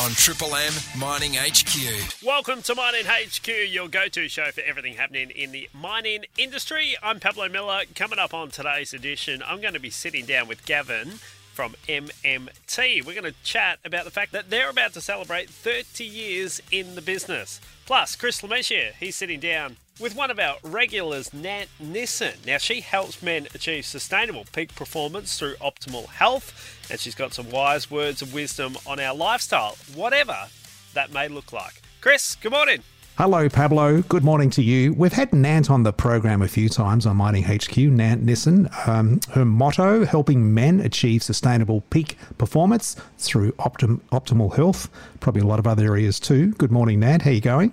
on 0.00 0.10
Triple 0.10 0.54
M 0.54 0.72
Mining 0.98 1.34
HQ. 1.34 2.22
Welcome 2.22 2.62
to 2.62 2.74
Mining 2.74 3.04
HQ, 3.06 3.48
your 3.68 3.88
go 3.88 4.08
to 4.08 4.28
show 4.28 4.50
for 4.50 4.60
everything 4.60 4.94
happening 4.94 5.30
in 5.30 5.52
the 5.52 5.68
mining 5.72 6.24
industry. 6.36 6.96
I'm 7.02 7.20
Pablo 7.20 7.48
Miller. 7.48 7.82
Coming 7.94 8.18
up 8.18 8.34
on 8.34 8.50
today's 8.50 8.92
edition, 8.92 9.42
I'm 9.46 9.60
going 9.60 9.74
to 9.74 9.80
be 9.80 9.90
sitting 9.90 10.26
down 10.26 10.48
with 10.48 10.66
Gavin 10.66 11.12
from 11.54 11.74
MMT. 11.88 13.06
We're 13.06 13.14
going 13.20 13.32
to 13.32 13.42
chat 13.42 13.78
about 13.84 14.04
the 14.04 14.10
fact 14.10 14.32
that 14.32 14.50
they're 14.50 14.70
about 14.70 14.92
to 14.94 15.00
celebrate 15.00 15.48
30 15.48 16.04
years 16.04 16.60
in 16.70 16.94
the 16.94 17.02
business. 17.02 17.60
Plus, 17.86 18.16
Chris 18.16 18.42
Lemessier, 18.42 18.92
he's 19.00 19.16
sitting 19.16 19.40
down 19.40 19.76
with 19.98 20.14
one 20.14 20.30
of 20.30 20.38
our 20.38 20.56
regulars, 20.62 21.32
Nant 21.32 21.68
Nissen. 21.80 22.34
Now, 22.46 22.58
she 22.58 22.80
helps 22.80 23.22
men 23.22 23.46
achieve 23.54 23.86
sustainable 23.86 24.44
peak 24.52 24.74
performance 24.74 25.38
through 25.38 25.54
optimal 25.56 26.06
health, 26.08 26.86
and 26.90 27.00
she's 27.00 27.14
got 27.14 27.32
some 27.32 27.50
wise 27.50 27.90
words 27.90 28.22
of 28.22 28.34
wisdom 28.34 28.76
on 28.86 29.00
our 29.00 29.14
lifestyle, 29.14 29.76
whatever 29.94 30.36
that 30.94 31.12
may 31.12 31.28
look 31.28 31.52
like. 31.52 31.82
Chris, 32.00 32.36
good 32.36 32.52
morning. 32.52 32.82
Hello, 33.18 33.48
Pablo. 33.48 34.02
Good 34.02 34.24
morning 34.24 34.50
to 34.50 34.62
you. 34.62 34.92
We've 34.92 35.14
had 35.14 35.32
Nant 35.32 35.70
on 35.70 35.84
the 35.84 35.92
program 35.92 36.42
a 36.42 36.48
few 36.48 36.68
times 36.68 37.06
on 37.06 37.16
Mining 37.16 37.44
HQ, 37.44 37.74
Nant 37.78 38.22
Nissen. 38.22 38.68
Um, 38.86 39.20
her 39.30 39.46
motto, 39.46 40.04
helping 40.04 40.52
men 40.52 40.80
achieve 40.80 41.22
sustainable 41.22 41.80
peak 41.88 42.18
performance 42.36 42.94
through 43.16 43.52
optim- 43.52 44.00
optimal 44.12 44.54
health. 44.54 44.90
Probably 45.20 45.40
a 45.40 45.46
lot 45.46 45.58
of 45.58 45.66
other 45.66 45.86
areas 45.86 46.20
too. 46.20 46.52
Good 46.52 46.70
morning, 46.70 47.00
Nant. 47.00 47.22
How 47.22 47.30
are 47.30 47.32
you 47.32 47.40
going? 47.40 47.72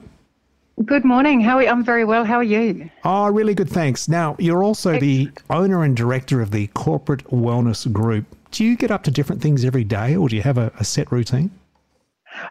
Good 0.85 1.05
morning. 1.05 1.39
How 1.39 1.57
are 1.57 1.63
you? 1.63 1.69
I'm 1.69 1.83
very 1.83 2.03
well. 2.03 2.25
How 2.25 2.37
are 2.37 2.43
you? 2.43 2.89
Oh, 3.03 3.29
really 3.29 3.53
good. 3.53 3.69
Thanks. 3.69 4.09
Now, 4.09 4.35
you're 4.39 4.63
also 4.63 4.99
the 4.99 5.29
owner 5.51 5.83
and 5.83 5.95
director 5.95 6.41
of 6.41 6.49
the 6.49 6.67
Corporate 6.67 7.23
Wellness 7.25 7.91
Group. 7.93 8.25
Do 8.49 8.65
you 8.65 8.75
get 8.75 8.89
up 8.89 9.03
to 9.03 9.11
different 9.11 9.41
things 9.41 9.63
every 9.63 9.83
day 9.83 10.15
or 10.15 10.27
do 10.27 10.35
you 10.35 10.41
have 10.41 10.57
a, 10.57 10.71
a 10.79 10.83
set 10.83 11.11
routine? 11.11 11.51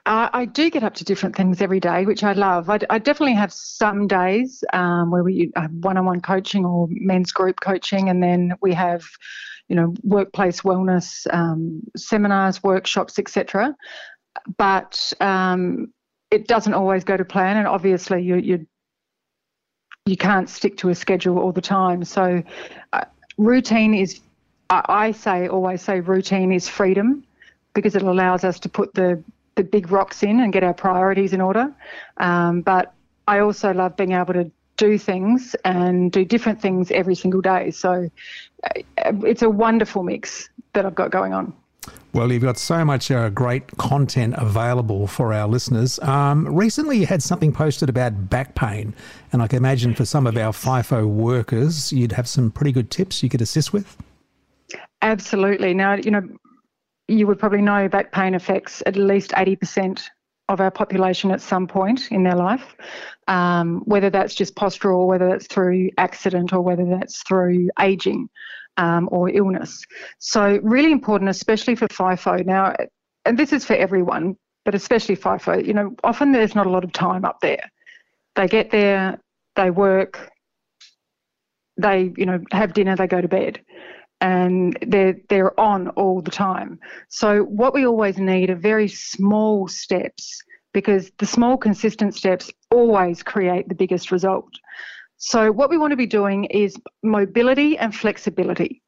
Uh, 0.07 0.31
I 0.33 0.45
do 0.45 0.71
get 0.71 0.85
up 0.85 0.95
to 0.95 1.05
different 1.05 1.35
things 1.35 1.61
every 1.61 1.81
day, 1.81 2.07
which 2.07 2.23
I 2.23 2.33
love. 2.33 2.71
I, 2.71 2.79
I 2.89 3.01
definitely 3.01 3.35
have 3.35 3.53
some 3.53 4.07
days 4.07 4.63
um, 4.73 5.11
where 5.11 5.25
we 5.25 5.51
have 5.57 5.73
one-on-one 5.73 6.21
coaching 6.21 6.65
or 6.65 6.87
men's 6.91 7.33
group 7.33 7.59
coaching, 7.61 8.09
and 8.09 8.23
then 8.23 8.55
we 8.63 8.73
have, 8.73 9.03
you 9.67 9.75
know, 9.75 9.93
workplace 10.05 10.61
wellness 10.61 11.27
um, 11.35 11.83
seminars, 11.97 12.63
workshops, 12.63 13.19
etc. 13.19 13.75
But 14.57 15.13
um, 15.21 15.93
it 16.33 16.49
doesn't 16.49 16.73
always 16.75 17.05
go 17.05 17.17
to 17.17 17.25
plan, 17.25 17.59
and 17.59 17.69
obviously 17.69 18.23
you 18.23 18.37
you 18.37 18.67
you 20.07 20.17
can't 20.17 20.49
stick 20.49 20.77
to 20.79 20.89
a 20.89 20.95
schedule 20.95 21.39
all 21.39 21.53
the 21.53 21.61
time. 21.61 22.03
So 22.05 22.43
uh, 22.93 23.05
routine 23.37 23.95
is, 23.95 24.21
I, 24.71 24.83
I 24.89 25.13
say 25.13 25.47
always 25.47 25.83
say 25.83 26.01
routine 26.01 26.51
is 26.51 26.69
freedom 26.69 27.25
because 27.75 27.95
it 27.95 28.03
allows 28.03 28.43
us 28.43 28.59
to 28.61 28.69
put 28.69 28.95
the 28.95 29.23
the 29.55 29.63
big 29.63 29.93
rocks 29.93 30.23
in 30.23 30.41
and 30.41 30.53
get 30.53 30.65
our 30.65 30.73
priorities 30.75 31.35
in 31.35 31.41
order. 31.41 31.73
Um, 32.17 32.63
but 32.63 32.95
I 33.29 33.41
also 33.41 33.73
love 33.75 33.97
being 33.97 34.13
able 34.13 34.33
to 34.33 34.51
do 34.79 34.97
things 34.97 35.55
and 35.67 36.11
do 36.11 36.25
different 36.25 36.61
things 36.61 36.91
every 36.91 37.15
single 37.15 37.43
day. 37.43 37.71
So 37.71 38.09
uh, 38.65 39.13
it's 39.25 39.43
a 39.43 39.51
wonderful 39.51 40.03
mix 40.03 40.49
that 40.73 40.87
I've 40.87 40.95
got 40.95 41.11
going 41.11 41.35
on. 41.35 41.53
Well, 42.13 42.31
you've 42.31 42.43
got 42.43 42.59
so 42.59 42.85
much 42.85 43.11
uh, 43.11 43.31
great 43.31 43.67
content 43.79 44.35
available 44.37 45.07
for 45.07 45.33
our 45.33 45.49
listeners. 45.49 45.99
Um, 46.01 46.47
recently, 46.55 46.99
you 46.99 47.07
had 47.07 47.23
something 47.23 47.53
posted 47.53 47.89
about 47.89 48.29
back 48.29 48.55
pain, 48.55 48.95
and 49.33 49.41
I 49.41 49.47
can 49.47 49.57
imagine 49.57 49.95
for 49.95 50.05
some 50.05 50.27
of 50.27 50.37
our 50.37 50.53
FIFO 50.53 51.07
workers, 51.07 51.91
you'd 51.91 52.13
have 52.13 52.29
some 52.29 52.51
pretty 52.51 52.71
good 52.71 52.91
tips 52.91 53.23
you 53.23 53.31
could 53.31 53.41
assist 53.41 53.73
with. 53.73 53.97
Absolutely. 55.01 55.73
Now, 55.73 55.95
you 55.95 56.11
know, 56.11 56.23
you 57.09 57.27
would 57.27 57.39
probably 57.39 57.63
know 57.63 57.89
back 57.89 58.13
pain 58.13 58.35
affects 58.35 58.83
at 58.85 58.95
least 58.95 59.31
80% 59.31 60.03
of 60.49 60.61
our 60.61 60.71
population 60.71 61.31
at 61.31 61.41
some 61.41 61.67
point 61.67 62.11
in 62.11 62.25
their 62.25 62.37
life, 62.37 62.77
um, 63.27 63.83
whether 63.87 64.11
that's 64.11 64.35
just 64.35 64.55
postural, 64.55 65.07
whether 65.07 65.29
that's 65.29 65.47
through 65.47 65.89
accident, 65.97 66.53
or 66.53 66.61
whether 66.61 66.85
that's 66.85 67.23
through 67.23 67.71
aging 67.81 68.29
um, 68.77 69.09
or 69.13 69.29
illness. 69.31 69.85
So, 70.19 70.59
really 70.63 70.93
important, 70.93 71.31
especially 71.31 71.75
for 71.75 71.89
FIFO. 71.89 72.45
Now, 72.47 72.75
and 73.25 73.39
this 73.39 73.53
is 73.53 73.65
for 73.65 73.75
everyone, 73.75 74.37
but 74.65 74.75
especially 74.75 75.17
FIFO, 75.17 75.67
you 75.67 75.75
know, 75.75 75.95
often 76.05 76.33
there's 76.33 76.55
not 76.55 76.67
a 76.67 76.71
lot 76.71 76.85
of 76.85 76.93
time 76.93 77.25
up 77.25 77.41
there. 77.41 77.71
They 78.35 78.49
get 78.49 78.71
there, 78.71 79.21
they 79.57 79.71
work, 79.71 80.31
they, 81.77 82.13
you 82.17 82.27
know, 82.27 82.41
have 82.53 82.73
dinner, 82.73 82.97
they 82.97 83.07
go 83.07 83.21
to 83.21 83.29
bed. 83.29 83.61
And 84.21 84.79
they're 84.87 85.17
they're 85.29 85.59
on 85.59 85.89
all 85.91 86.23
the 86.23 86.31
time. 86.31 86.79
So 87.09 87.43
what 87.43 87.75
we 87.75 87.85
always 87.85 88.19
need 88.19 88.51
are 88.51 88.55
very 88.55 88.87
small 88.87 89.67
steps 89.67 90.41
because 90.73 91.11
the 91.19 91.27
small 91.27 91.57
consistent 91.57 92.15
steps 92.15 92.49
always 92.71 93.25
create 93.25 93.69
the 93.69 93.75
biggest 93.75 94.13
result. 94.13 94.53
So, 95.25 95.53
what 95.53 95.71
we 95.71 95.79
want 95.79 95.93
to 95.93 95.97
be 95.97 96.07
doing 96.07 96.47
is 96.47 96.75
mobility 97.05 97.79
and 97.79 97.95
flexibility. 97.95 98.83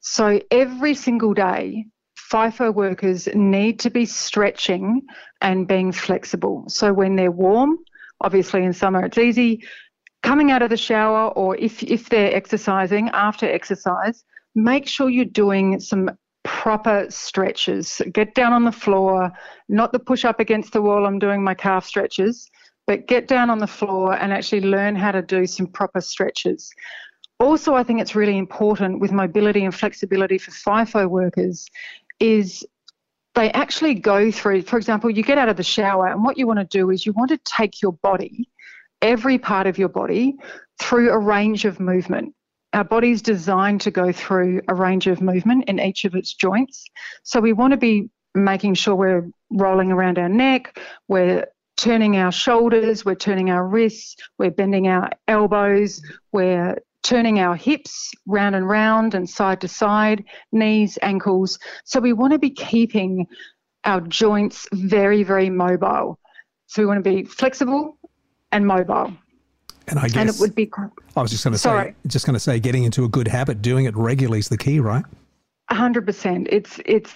So, 0.00 0.38
every 0.50 0.94
single 0.94 1.32
day, 1.32 1.86
FIFO 2.30 2.74
workers 2.74 3.26
need 3.34 3.80
to 3.80 3.88
be 3.88 4.04
stretching 4.04 5.00
and 5.40 5.66
being 5.66 5.90
flexible. 5.90 6.64
So, 6.68 6.92
when 6.92 7.16
they're 7.16 7.30
warm, 7.30 7.78
obviously 8.20 8.64
in 8.64 8.74
summer 8.74 9.06
it's 9.06 9.16
easy, 9.16 9.64
coming 10.22 10.50
out 10.50 10.60
of 10.60 10.68
the 10.68 10.76
shower 10.76 11.30
or 11.30 11.56
if, 11.56 11.82
if 11.82 12.10
they're 12.10 12.34
exercising 12.34 13.08
after 13.14 13.46
exercise, 13.46 14.24
make 14.54 14.86
sure 14.86 15.08
you're 15.08 15.24
doing 15.24 15.80
some 15.80 16.10
proper 16.44 17.06
stretches. 17.08 18.02
Get 18.12 18.34
down 18.34 18.52
on 18.52 18.64
the 18.64 18.72
floor, 18.72 19.32
not 19.70 19.92
the 19.92 20.00
push 20.00 20.26
up 20.26 20.38
against 20.38 20.74
the 20.74 20.82
wall, 20.82 21.06
I'm 21.06 21.18
doing 21.18 21.42
my 21.42 21.54
calf 21.54 21.86
stretches 21.86 22.50
but 22.86 23.06
get 23.06 23.28
down 23.28 23.50
on 23.50 23.58
the 23.58 23.66
floor 23.66 24.14
and 24.14 24.32
actually 24.32 24.62
learn 24.62 24.96
how 24.96 25.12
to 25.12 25.22
do 25.22 25.46
some 25.46 25.66
proper 25.66 26.00
stretches. 26.00 26.70
Also, 27.38 27.74
I 27.74 27.82
think 27.82 28.00
it's 28.00 28.14
really 28.14 28.38
important 28.38 29.00
with 29.00 29.12
mobility 29.12 29.64
and 29.64 29.74
flexibility 29.74 30.38
for 30.38 30.50
FIFO 30.50 31.08
workers 31.08 31.68
is 32.20 32.64
they 33.34 33.50
actually 33.52 33.94
go 33.94 34.30
through, 34.30 34.62
for 34.62 34.76
example, 34.76 35.10
you 35.10 35.22
get 35.22 35.38
out 35.38 35.48
of 35.48 35.56
the 35.56 35.62
shower 35.62 36.08
and 36.08 36.22
what 36.22 36.36
you 36.38 36.46
want 36.46 36.58
to 36.58 36.64
do 36.64 36.90
is 36.90 37.06
you 37.06 37.12
want 37.12 37.30
to 37.30 37.38
take 37.38 37.80
your 37.80 37.92
body, 37.92 38.48
every 39.00 39.38
part 39.38 39.66
of 39.66 39.78
your 39.78 39.88
body, 39.88 40.36
through 40.78 41.10
a 41.10 41.18
range 41.18 41.64
of 41.64 41.80
movement. 41.80 42.34
Our 42.74 42.84
body's 42.84 43.22
designed 43.22 43.80
to 43.82 43.90
go 43.90 44.12
through 44.12 44.62
a 44.68 44.74
range 44.74 45.06
of 45.06 45.20
movement 45.20 45.64
in 45.68 45.80
each 45.80 46.04
of 46.04 46.14
its 46.14 46.34
joints. 46.34 46.84
So 47.22 47.40
we 47.40 47.52
want 47.52 47.72
to 47.72 47.76
be 47.76 48.10
making 48.34 48.74
sure 48.74 48.94
we're 48.94 49.30
rolling 49.50 49.92
around 49.92 50.18
our 50.18 50.28
neck, 50.28 50.78
we're 51.08 51.46
turning 51.82 52.16
our 52.16 52.30
shoulders, 52.30 53.04
we're 53.04 53.16
turning 53.16 53.50
our 53.50 53.66
wrists, 53.66 54.14
we're 54.38 54.52
bending 54.52 54.86
our 54.86 55.10
elbows, 55.26 56.00
we're 56.30 56.78
turning 57.02 57.40
our 57.40 57.56
hips 57.56 58.12
round 58.24 58.54
and 58.54 58.68
round 58.68 59.14
and 59.14 59.28
side 59.28 59.60
to 59.60 59.66
side, 59.66 60.22
knees, 60.52 60.96
ankles. 61.02 61.58
So 61.84 61.98
we 61.98 62.12
want 62.12 62.34
to 62.34 62.38
be 62.38 62.50
keeping 62.50 63.26
our 63.82 64.00
joints 64.00 64.68
very, 64.72 65.24
very 65.24 65.50
mobile. 65.50 66.20
So 66.68 66.82
we 66.82 66.86
want 66.86 67.02
to 67.02 67.10
be 67.10 67.24
flexible 67.24 67.98
and 68.52 68.64
mobile. 68.64 69.12
And 69.88 69.98
I 69.98 70.06
guess 70.06 70.16
and 70.16 70.30
it 70.30 70.36
would 70.38 70.54
be. 70.54 70.70
I 71.16 71.20
was 71.20 71.32
just 71.32 71.42
going 71.42 71.52
to 71.52 71.58
say, 71.58 71.96
just 72.06 72.24
going 72.26 72.34
to 72.34 72.40
say, 72.40 72.60
getting 72.60 72.84
into 72.84 73.04
a 73.04 73.08
good 73.08 73.26
habit, 73.26 73.60
doing 73.60 73.86
it 73.86 73.96
regularly 73.96 74.38
is 74.38 74.48
the 74.48 74.56
key, 74.56 74.78
right? 74.78 75.04
hundred 75.68 76.06
percent. 76.06 76.46
It's 76.52 76.78
it's 76.84 77.12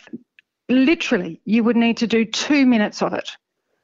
literally 0.69 1.41
you 1.45 1.63
would 1.63 1.77
need 1.77 1.99
to 1.99 2.09
do 2.09 2.25
two 2.25 2.67
minutes 2.67 3.03
of 3.03 3.13
it 3.13 3.37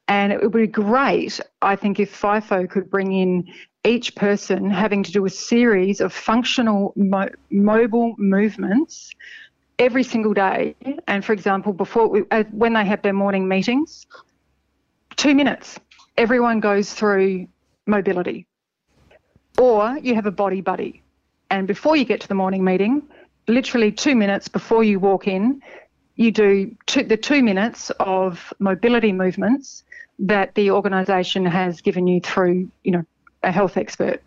and 0.09 0.33
it 0.33 0.43
would 0.43 0.53
be 0.53 0.67
great, 0.67 1.41
I 1.61 1.77
think, 1.77 2.01
if 2.01 2.21
FIFO 2.21 2.69
could 2.69 2.91
bring 2.91 3.13
in 3.13 3.53
each 3.85 4.15
person 4.15 4.71
having 4.71 5.03
to 5.03 5.13
do 5.13 5.25
a 5.27 5.31
series 5.31 6.01
of 6.01 6.13
functional 6.13 6.93
mo- 6.97 7.31
mobile 7.51 8.15
movements 8.19 9.13
every 9.79 10.05
single 10.05 10.35
day. 10.35 10.75
And 11.07 11.25
for 11.25 11.33
example, 11.33 11.73
before 11.73 12.09
we, 12.09 12.23
uh, 12.31 12.45
when 12.53 12.73
they 12.75 12.85
have 12.85 13.03
their 13.03 13.13
morning 13.13 13.49
meetings, 13.49 14.07
two 15.17 15.35
minutes, 15.35 15.79
everyone 16.17 16.61
goes 16.61 16.93
through 16.93 17.47
mobility. 17.87 18.47
Or 19.59 19.99
you 19.99 20.15
have 20.15 20.27
a 20.27 20.31
body 20.31 20.61
buddy. 20.61 21.03
And 21.51 21.67
before 21.67 21.97
you 21.97 22.05
get 22.05 22.21
to 22.23 22.29
the 22.29 22.35
morning 22.35 22.65
meeting, 22.65 23.03
literally 23.49 23.93
two 23.93 24.15
minutes 24.15 24.49
before 24.49 24.85
you 24.85 24.99
walk 24.99 25.27
in, 25.27 25.63
you 26.17 26.31
do 26.31 26.75
two, 26.87 27.03
the 27.03 27.17
two 27.17 27.43
minutes 27.43 27.91
of 27.99 28.53
mobility 28.59 29.13
movements 29.13 29.85
that 30.19 30.55
the 30.55 30.71
organisation 30.71 31.45
has 31.45 31.81
given 31.81 32.07
you 32.07 32.21
through, 32.21 32.71
you 32.85 32.93
know, 32.93 33.05
a 33.43 33.51
health 33.51 33.77
expert 33.77 34.23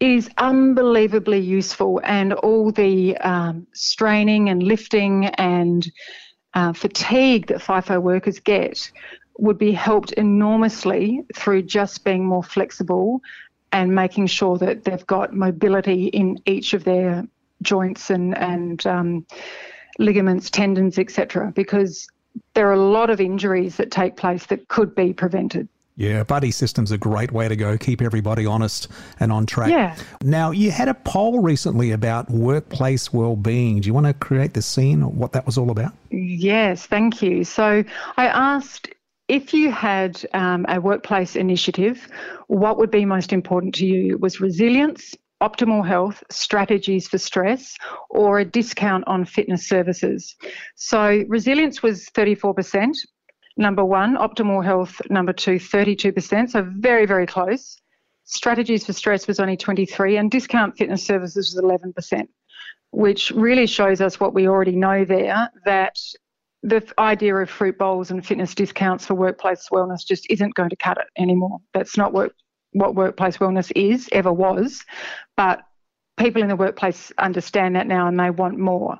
is 0.00 0.28
unbelievably 0.38 1.38
useful, 1.38 2.00
and 2.04 2.32
all 2.32 2.72
the 2.72 3.16
um, 3.18 3.66
straining 3.72 4.48
and 4.48 4.62
lifting 4.62 5.26
and 5.26 5.90
uh, 6.54 6.72
fatigue 6.72 7.46
that 7.46 7.58
FIFO 7.58 8.00
workers 8.00 8.38
get 8.40 8.90
would 9.38 9.58
be 9.58 9.72
helped 9.72 10.12
enormously 10.12 11.22
through 11.34 11.62
just 11.62 12.04
being 12.04 12.24
more 12.24 12.42
flexible 12.42 13.20
and 13.72 13.94
making 13.94 14.26
sure 14.26 14.58
that 14.58 14.84
they've 14.84 15.06
got 15.06 15.32
mobility 15.32 16.06
in 16.08 16.38
each 16.44 16.74
of 16.74 16.84
their 16.84 17.26
joints 17.62 18.10
and 18.10 18.36
and 18.36 18.86
um, 18.86 19.26
ligaments, 19.98 20.50
tendons, 20.50 20.98
etc. 20.98 21.52
Because 21.54 22.08
there 22.54 22.68
are 22.68 22.72
a 22.72 22.80
lot 22.80 23.10
of 23.10 23.20
injuries 23.20 23.76
that 23.76 23.90
take 23.90 24.16
place 24.16 24.46
that 24.46 24.68
could 24.68 24.94
be 24.94 25.12
prevented. 25.12 25.68
Yeah, 25.96 26.24
buddy 26.24 26.50
system's 26.50 26.90
a 26.90 26.98
great 26.98 27.32
way 27.32 27.48
to 27.48 27.56
go. 27.56 27.76
Keep 27.76 28.00
everybody 28.00 28.46
honest 28.46 28.88
and 29.20 29.30
on 29.30 29.44
track. 29.44 29.70
Yeah. 29.70 29.94
Now, 30.22 30.50
you 30.50 30.70
had 30.70 30.88
a 30.88 30.94
poll 30.94 31.42
recently 31.42 31.90
about 31.90 32.30
workplace 32.30 33.12
well-being. 33.12 33.82
Do 33.82 33.86
you 33.88 33.94
want 33.94 34.06
to 34.06 34.14
create 34.14 34.54
the 34.54 34.62
scene 34.62 35.02
what 35.16 35.32
that 35.32 35.44
was 35.44 35.58
all 35.58 35.70
about? 35.70 35.92
Yes, 36.10 36.86
thank 36.86 37.20
you. 37.20 37.44
So 37.44 37.84
I 38.16 38.26
asked 38.26 38.88
if 39.28 39.52
you 39.52 39.70
had 39.70 40.24
um, 40.32 40.64
a 40.68 40.80
workplace 40.80 41.36
initiative, 41.36 42.08
what 42.48 42.78
would 42.78 42.90
be 42.90 43.04
most 43.04 43.32
important 43.32 43.74
to 43.76 43.86
you? 43.86 44.14
It 44.14 44.20
was 44.20 44.40
resilience, 44.40 45.14
optimal 45.42 45.86
health, 45.86 46.22
strategies 46.30 47.08
for 47.08 47.18
stress, 47.18 47.76
or 48.08 48.38
a 48.38 48.44
discount 48.44 49.04
on 49.06 49.24
fitness 49.24 49.68
services. 49.68 50.36
So 50.76 51.24
resilience 51.28 51.82
was 51.82 52.08
34%, 52.14 52.94
number 53.56 53.84
one, 53.84 54.16
optimal 54.16 54.64
health, 54.64 55.00
number 55.10 55.32
two, 55.32 55.56
32%, 55.56 56.50
so 56.50 56.66
very, 56.76 57.06
very 57.06 57.26
close. 57.26 57.76
Strategies 58.24 58.86
for 58.86 58.92
stress 58.92 59.26
was 59.26 59.40
only 59.40 59.56
23 59.56 60.16
and 60.16 60.30
discount 60.30 60.76
fitness 60.76 61.04
services 61.04 61.54
was 61.54 61.62
11%, 61.62 62.28
which 62.92 63.32
really 63.32 63.66
shows 63.66 64.00
us 64.00 64.20
what 64.20 64.32
we 64.32 64.48
already 64.48 64.76
know 64.76 65.04
there 65.04 65.50
that 65.64 65.98
the 66.62 66.80
idea 66.98 67.34
of 67.34 67.50
fruit 67.50 67.76
bowls 67.76 68.12
and 68.12 68.24
fitness 68.24 68.54
discounts 68.54 69.06
for 69.06 69.14
workplace 69.14 69.68
wellness 69.72 70.06
just 70.06 70.24
isn't 70.30 70.54
going 70.54 70.70
to 70.70 70.76
cut 70.76 70.96
it 70.98 71.06
anymore. 71.20 71.58
That's 71.74 71.96
not 71.96 72.12
what, 72.12 72.32
what 72.72 72.94
workplace 72.94 73.38
wellness 73.38 73.70
is, 73.74 74.08
ever 74.12 74.32
was. 74.32 74.84
But 75.36 75.62
people 76.18 76.42
in 76.42 76.48
the 76.48 76.56
workplace 76.56 77.12
understand 77.18 77.76
that 77.76 77.86
now 77.86 78.08
and 78.08 78.18
they 78.18 78.30
want 78.30 78.58
more. 78.58 78.98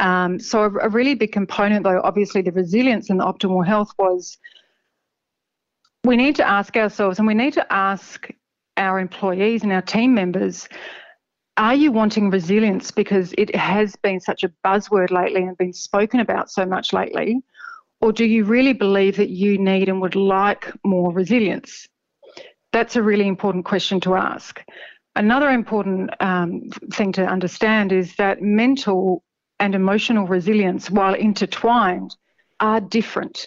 Um, 0.00 0.38
so, 0.38 0.64
a, 0.64 0.86
a, 0.86 0.88
really 0.88 1.14
big 1.14 1.32
component, 1.32 1.84
though, 1.84 2.00
obviously, 2.02 2.42
the 2.42 2.52
resilience 2.52 3.10
and 3.10 3.20
the 3.20 3.24
optimal 3.24 3.66
health 3.66 3.92
was 3.98 4.38
we 6.04 6.16
need 6.16 6.36
to 6.36 6.46
ask 6.46 6.76
ourselves 6.76 7.18
and 7.18 7.26
we 7.26 7.34
need 7.34 7.54
to 7.54 7.72
ask 7.72 8.28
our 8.76 8.98
employees 8.98 9.62
and 9.62 9.72
our 9.72 9.82
team 9.82 10.14
members 10.14 10.68
are 11.56 11.74
you 11.74 11.92
wanting 11.92 12.30
resilience 12.30 12.90
because 12.90 13.32
it 13.38 13.54
has 13.54 13.94
been 13.96 14.18
such 14.18 14.42
a 14.42 14.52
buzzword 14.64 15.12
lately 15.12 15.42
and 15.42 15.56
been 15.56 15.72
spoken 15.72 16.18
about 16.18 16.50
so 16.50 16.66
much 16.66 16.92
lately? 16.92 17.42
Or 18.00 18.12
do 18.12 18.24
you 18.24 18.44
really 18.44 18.72
believe 18.72 19.16
that 19.16 19.30
you 19.30 19.56
need 19.56 19.88
and 19.88 20.00
would 20.00 20.16
like 20.16 20.72
more 20.84 21.12
resilience? 21.12 21.86
That's 22.74 22.96
a 22.96 23.02
really 23.04 23.28
important 23.28 23.64
question 23.64 24.00
to 24.00 24.16
ask. 24.16 24.60
Another 25.14 25.48
important 25.48 26.10
um, 26.18 26.70
thing 26.92 27.12
to 27.12 27.24
understand 27.24 27.92
is 27.92 28.16
that 28.16 28.42
mental 28.42 29.22
and 29.60 29.76
emotional 29.76 30.26
resilience, 30.26 30.90
while 30.90 31.14
intertwined, 31.14 32.16
are 32.58 32.80
different. 32.80 33.46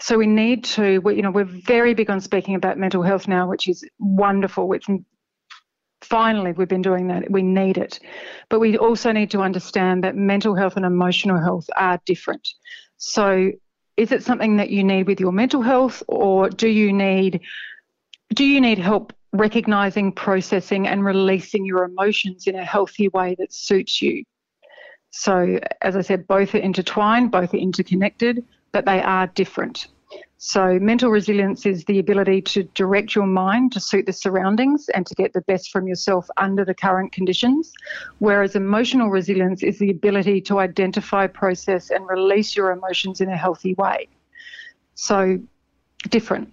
So 0.00 0.16
we 0.16 0.26
need 0.26 0.64
to, 0.76 1.02
you 1.14 1.20
know, 1.20 1.30
we're 1.30 1.44
very 1.44 1.92
big 1.92 2.08
on 2.08 2.22
speaking 2.22 2.54
about 2.54 2.78
mental 2.78 3.02
health 3.02 3.28
now, 3.28 3.50
which 3.50 3.68
is 3.68 3.84
wonderful. 3.98 4.72
It's 4.72 4.86
finally 6.00 6.52
we've 6.52 6.66
been 6.66 6.80
doing 6.80 7.08
that. 7.08 7.30
We 7.30 7.42
need 7.42 7.76
it. 7.76 8.00
But 8.48 8.60
we 8.60 8.78
also 8.78 9.12
need 9.12 9.30
to 9.32 9.42
understand 9.42 10.04
that 10.04 10.16
mental 10.16 10.56
health 10.56 10.76
and 10.76 10.86
emotional 10.86 11.38
health 11.38 11.66
are 11.76 12.00
different. 12.06 12.48
So 12.96 13.50
is 13.98 14.10
it 14.10 14.22
something 14.22 14.56
that 14.56 14.70
you 14.70 14.84
need 14.84 15.06
with 15.06 15.20
your 15.20 15.32
mental 15.32 15.60
health 15.60 16.02
or 16.08 16.48
do 16.48 16.68
you 16.68 16.94
need 16.94 17.42
do 18.34 18.44
you 18.44 18.60
need 18.60 18.78
help 18.78 19.12
recognizing, 19.32 20.12
processing, 20.12 20.86
and 20.86 21.04
releasing 21.04 21.64
your 21.64 21.84
emotions 21.84 22.46
in 22.46 22.54
a 22.54 22.64
healthy 22.64 23.08
way 23.08 23.34
that 23.38 23.52
suits 23.52 24.02
you. 24.02 24.24
So, 25.10 25.58
as 25.80 25.96
I 25.96 26.02
said, 26.02 26.26
both 26.26 26.54
are 26.54 26.58
intertwined, 26.58 27.30
both 27.30 27.52
are 27.52 27.58
interconnected, 27.58 28.44
but 28.72 28.84
they 28.84 29.02
are 29.02 29.26
different. 29.28 29.88
So, 30.38 30.78
mental 30.80 31.10
resilience 31.10 31.66
is 31.66 31.84
the 31.84 31.98
ability 31.98 32.42
to 32.42 32.64
direct 32.74 33.14
your 33.14 33.26
mind 33.26 33.72
to 33.72 33.80
suit 33.80 34.06
the 34.06 34.12
surroundings 34.12 34.88
and 34.90 35.06
to 35.06 35.14
get 35.14 35.32
the 35.32 35.42
best 35.42 35.70
from 35.70 35.86
yourself 35.86 36.26
under 36.36 36.64
the 36.64 36.74
current 36.74 37.12
conditions. 37.12 37.72
Whereas 38.18 38.56
emotional 38.56 39.08
resilience 39.08 39.62
is 39.62 39.78
the 39.78 39.90
ability 39.90 40.40
to 40.42 40.58
identify, 40.58 41.26
process, 41.26 41.90
and 41.90 42.06
release 42.08 42.56
your 42.56 42.72
emotions 42.72 43.20
in 43.20 43.28
a 43.28 43.36
healthy 43.36 43.74
way. 43.74 44.08
So, 44.94 45.38
different 46.08 46.52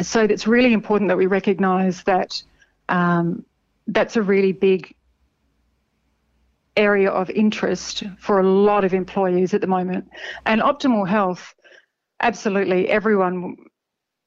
so 0.00 0.22
it's 0.22 0.46
really 0.46 0.72
important 0.72 1.08
that 1.08 1.18
we 1.18 1.26
recognise 1.26 2.02
that 2.04 2.42
um, 2.88 3.44
that's 3.86 4.16
a 4.16 4.22
really 4.22 4.52
big 4.52 4.94
area 6.76 7.10
of 7.10 7.28
interest 7.30 8.04
for 8.18 8.40
a 8.40 8.46
lot 8.46 8.84
of 8.84 8.94
employees 8.94 9.52
at 9.52 9.60
the 9.60 9.66
moment. 9.66 10.08
And 10.46 10.62
optimal 10.62 11.06
health, 11.06 11.54
absolutely, 12.20 12.88
everyone, 12.88 13.56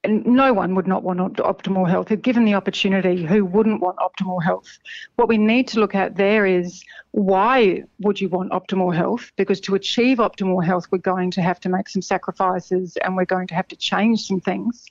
no 0.07 0.53
one 0.53 0.75
would 0.75 0.87
not 0.87 1.01
want 1.01 1.19
optimal 1.37 1.89
health. 1.89 2.11
If 2.11 2.21
given 2.21 2.45
the 2.45 2.53
opportunity, 2.53 3.25
who 3.25 3.43
wouldn't 3.43 3.81
want 3.81 3.97
optimal 3.97 4.43
health? 4.43 4.77
What 5.15 5.27
we 5.27 5.39
need 5.39 5.67
to 5.69 5.79
look 5.79 5.95
at 5.95 6.15
there 6.15 6.45
is 6.45 6.83
why 7.11 7.83
would 8.01 8.21
you 8.21 8.29
want 8.29 8.51
optimal 8.51 8.93
health? 8.93 9.31
Because 9.35 9.59
to 9.61 9.73
achieve 9.73 10.19
optimal 10.19 10.63
health, 10.63 10.85
we're 10.91 10.99
going 10.99 11.31
to 11.31 11.41
have 11.41 11.59
to 11.61 11.69
make 11.69 11.89
some 11.89 12.03
sacrifices 12.03 12.97
and 12.97 13.15
we're 13.15 13.25
going 13.25 13.47
to 13.47 13.55
have 13.55 13.67
to 13.69 13.75
change 13.75 14.27
some 14.27 14.39
things 14.39 14.85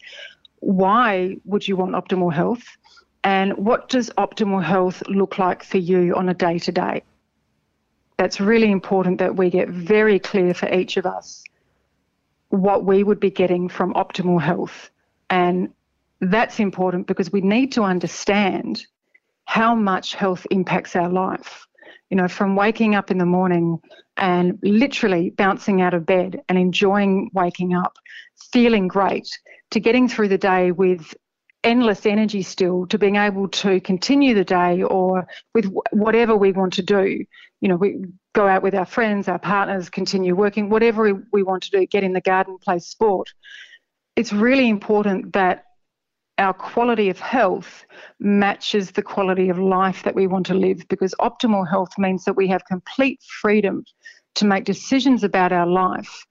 why 0.65 1.37
would 1.45 1.69
you 1.69 1.77
want 1.77 1.93
optimal 1.93 2.33
health? 2.33 2.65
And 3.23 3.53
what 3.57 3.89
does 3.89 4.11
optimal 4.17 4.63
health 4.63 5.03
look 5.09 5.39
like 5.39 5.63
for 5.63 5.79
you 5.79 6.15
on 6.15 6.29
a 6.29 6.35
day 6.35 6.59
to 6.59 6.73
day? 6.73 7.03
That's 8.17 8.41
really 8.41 8.71
important 8.71 9.19
that 9.19 9.37
we 9.37 9.51
get 9.51 9.69
very 9.69 10.19
clear 10.19 10.55
for 10.55 10.73
each 10.73 10.97
of 10.97 11.07
us 11.07 11.45
what 12.49 12.85
we 12.85 13.03
would 13.03 13.21
be 13.21 13.31
getting 13.31 13.69
from 13.69 13.93
optimal 13.95 14.41
health. 14.41 14.91
And 15.29 15.71
that's 16.21 16.61
important 16.61 17.07
because 17.07 17.33
we 17.33 17.41
need 17.41 17.73
to 17.73 17.83
understand 17.83 18.87
how 19.45 19.75
much 19.75 20.15
health 20.15 20.47
impacts 20.51 20.97
our 20.97 21.11
life. 21.11 21.67
You 22.11 22.17
know, 22.17 22.29
from 22.29 22.55
waking 22.55 22.95
up 22.95 23.11
in 23.11 23.19
the 23.19 23.27
morning 23.27 23.81
and 24.17 24.59
literally 24.63 25.31
bouncing 25.31 25.83
out 25.83 25.95
of 25.95 26.07
bed 26.07 26.43
and 26.49 26.57
enjoying 26.57 27.31
waking 27.35 27.75
up, 27.75 27.99
feeling 28.53 28.87
great, 28.87 29.29
to 29.71 29.81
getting 29.81 30.09
through 30.09 30.29
the 30.29 30.39
day 30.39 30.71
with 30.71 31.15
endless 31.65 32.05
energy 32.05 32.43
still 32.43 32.87
to 32.87 32.99
being 32.99 33.17
able 33.17 33.49
to 33.49 33.81
continue 33.81 34.35
the 34.35 34.45
day 34.45 34.83
or 34.83 35.27
with 35.55 35.73
whatever 35.93 36.37
we 36.37 36.53
want 36.53 36.75
to 36.75 36.83
do. 36.83 37.25
You 37.61 37.69
know, 37.69 37.77
we 37.77 38.05
go 38.35 38.47
out 38.47 38.63
with 38.63 38.75
our 38.75 38.85
friends, 38.85 39.29
our 39.29 39.39
partners, 39.39 39.89
continue 39.89 40.37
working, 40.37 40.69
whatever 40.69 41.15
we 41.33 41.43
want 41.43 41.63
to 41.65 41.71
do, 41.71 41.87
get 41.87 42.05
in 42.05 42.13
the 42.13 42.21
garden, 42.21 42.59
play 42.63 42.79
sport. 42.79 43.33
It's 44.15 44.33
really 44.33 44.69
important 44.69 45.33
that 45.33 45.65
our 46.37 46.53
quality 46.53 47.09
of 47.09 47.19
health 47.19 47.87
matches 48.19 48.91
the 48.91 49.03
quality 49.03 49.49
of 49.49 49.59
life 49.59 50.03
that 50.03 50.15
we 50.15 50.27
want 50.27 50.47
to 50.47 50.55
live 50.55 50.87
because 50.89 51.15
optimal 51.21 51.69
health 51.69 51.93
means 51.97 52.25
that 52.25 52.37
we 52.37 52.49
have 52.49 52.65
complete 52.67 53.21
freedom 53.23 53.85
to 54.35 54.45
make 54.45 54.65
decisions 54.65 55.23
about 55.23 55.53
our 55.53 55.67
life 55.67 56.27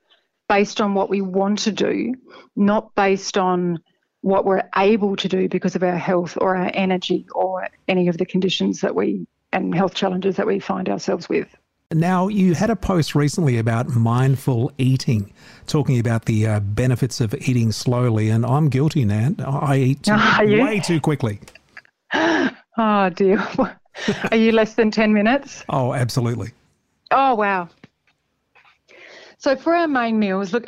based 0.53 0.79
on 0.79 0.93
what 0.93 1.09
we 1.09 1.19
want 1.19 1.57
to 1.57 1.71
do, 1.71 2.13
not 2.55 2.93
based 2.93 3.39
on 3.39 3.79
what 4.21 4.45
we're 4.45 4.61
able 4.77 5.15
to 5.15 5.27
do 5.27 5.49
because 5.49 5.75
of 5.75 5.81
our 5.81 5.97
health 5.97 6.37
or 6.39 6.55
our 6.55 6.69
energy 6.75 7.25
or 7.33 7.67
any 7.87 8.07
of 8.07 8.19
the 8.19 8.25
conditions 8.25 8.81
that 8.81 8.93
we 8.93 9.25
and 9.51 9.73
health 9.73 9.95
challenges 9.95 10.35
that 10.35 10.45
we 10.45 10.59
find 10.59 10.89
ourselves 10.89 11.27
with. 11.27 11.47
Now, 11.91 12.27
you 12.27 12.53
had 12.53 12.69
a 12.69 12.75
post 12.75 13.15
recently 13.15 13.57
about 13.57 13.89
mindful 13.89 14.71
eating, 14.77 15.33
talking 15.65 15.97
about 15.99 16.25
the 16.25 16.45
uh, 16.45 16.59
benefits 16.59 17.19
of 17.19 17.33
eating 17.33 17.71
slowly, 17.71 18.29
and 18.29 18.45
I'm 18.45 18.69
guilty, 18.69 19.05
Nan. 19.05 19.37
I 19.39 19.77
eat 19.77 20.03
too, 20.03 20.13
way 20.61 20.79
too 20.79 21.01
quickly. 21.01 21.39
Oh, 22.75 23.09
dear. 23.09 23.37
Are 24.31 24.37
you 24.37 24.51
less 24.51 24.73
than 24.73 24.89
10 24.89 25.13
minutes? 25.13 25.63
Oh, 25.69 25.93
absolutely. 25.93 26.49
Oh, 27.11 27.35
wow. 27.35 27.69
So 29.43 29.57
for 29.57 29.75
our 29.75 29.89
main 29.89 30.19
meals, 30.19 30.53
look, 30.53 30.67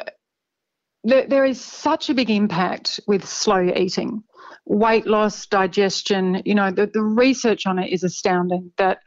there, 1.06 1.26
there 1.26 1.46
is 1.46 1.62
such 1.62 2.10
a 2.10 2.14
big 2.14 2.30
impact 2.30 3.00
with 3.08 3.26
slow 3.26 3.62
eating. 3.74 4.22
Weight 4.66 5.08
loss, 5.08 5.46
digestion, 5.46 6.42
you 6.44 6.56
know, 6.56 6.72
the, 6.72 6.88
the 6.94 7.02
research 7.02 7.68
on 7.68 7.80
it 7.80 7.94
is 7.94 8.04
astounding 8.04 8.74
that 8.78 8.98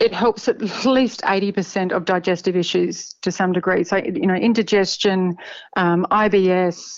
it 0.00 0.12
helps 0.12 0.48
at 0.48 0.60
least 0.84 1.22
80% 1.22 1.92
of 1.92 2.04
digestive 2.04 2.56
issues 2.56 3.14
to 3.22 3.32
some 3.32 3.52
degree. 3.52 3.84
So, 3.84 3.96
you 3.96 4.26
know, 4.26 4.34
indigestion, 4.34 5.34
um, 5.78 6.06
IBS, 6.10 6.92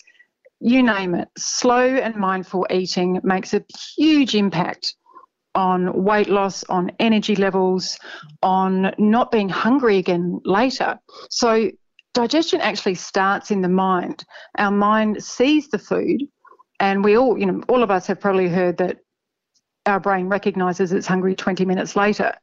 you 0.59 0.83
name 0.83 1.15
it. 1.15 1.29
Slow 1.39 1.87
and 1.87 2.17
mindful 2.17 2.67
eating 2.69 3.21
makes 3.23 3.55
a 3.55 3.65
huge 3.97 4.35
impact 4.35 4.93
on 5.57 6.05
weight 6.05 6.29
loss, 6.29 6.63
on 6.65 6.93
energy 7.01 7.35
levels, 7.35 7.99
on 8.43 8.95
not 8.99 9.33
being 9.33 9.49
hungry 9.49 9.97
again 9.97 10.39
later. 10.45 10.99
So, 11.31 11.71
digestion 12.15 12.61
actually 12.61 12.95
starts 12.95 13.51
in 13.51 13.63
the 13.63 13.69
mind. 13.69 14.25
Our 14.59 14.71
mind 14.71 15.25
sees 15.25 15.69
the 15.69 15.79
food, 15.79 16.23
and 16.79 17.03
we 17.03 17.17
all, 17.17 17.39
you 17.39 17.47
know, 17.47 17.63
all 17.69 17.83
of 17.83 17.91
us 17.91 18.07
have 18.07 18.21
probably 18.21 18.49
heard 18.49 18.77
that 18.79 18.99
our 19.87 19.99
brain 19.99 20.29
recognizes 20.29 20.93
it's 20.93 21.07
hungry 21.07 21.35
20 21.35 21.65
minutes 21.65 21.97
later. 21.97 22.35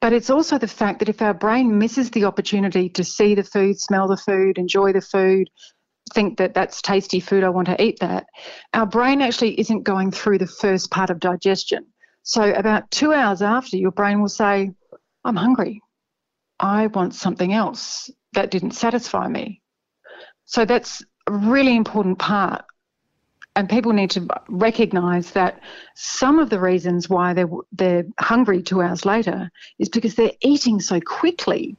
But 0.00 0.12
it's 0.12 0.30
also 0.30 0.58
the 0.58 0.66
fact 0.66 0.98
that 0.98 1.08
if 1.08 1.22
our 1.22 1.34
brain 1.34 1.78
misses 1.78 2.10
the 2.10 2.24
opportunity 2.24 2.88
to 2.88 3.04
see 3.04 3.34
the 3.34 3.44
food, 3.44 3.78
smell 3.78 4.08
the 4.08 4.16
food, 4.16 4.58
enjoy 4.58 4.92
the 4.92 5.02
food, 5.02 5.48
think 6.14 6.38
that 6.38 6.54
that's 6.54 6.82
tasty 6.82 7.20
food, 7.20 7.44
I 7.44 7.50
want 7.50 7.68
to 7.68 7.80
eat 7.80 8.00
that, 8.00 8.26
our 8.74 8.86
brain 8.86 9.20
actually 9.20 9.60
isn't 9.60 9.84
going 9.84 10.10
through 10.10 10.38
the 10.38 10.46
first 10.46 10.90
part 10.90 11.10
of 11.10 11.20
digestion. 11.20 11.86
So, 12.30 12.44
about 12.52 12.88
two 12.92 13.12
hours 13.12 13.42
after, 13.42 13.76
your 13.76 13.90
brain 13.90 14.20
will 14.20 14.28
say, 14.28 14.70
I'm 15.24 15.34
hungry. 15.34 15.82
I 16.60 16.86
want 16.86 17.12
something 17.12 17.52
else 17.52 18.08
that 18.34 18.52
didn't 18.52 18.70
satisfy 18.70 19.26
me. 19.26 19.62
So, 20.44 20.64
that's 20.64 21.02
a 21.26 21.32
really 21.32 21.74
important 21.74 22.20
part 22.20 22.64
and 23.56 23.68
people 23.68 23.92
need 23.92 24.12
to 24.12 24.28
recognize 24.48 25.32
that 25.32 25.60
some 25.96 26.38
of 26.38 26.50
the 26.50 26.60
reasons 26.60 27.08
why 27.10 27.34
they're, 27.34 27.50
they're 27.72 28.06
hungry 28.20 28.62
two 28.62 28.80
hours 28.80 29.04
later 29.04 29.50
is 29.80 29.88
because 29.88 30.14
they're 30.14 30.30
eating 30.40 30.78
so 30.78 31.00
quickly 31.00 31.74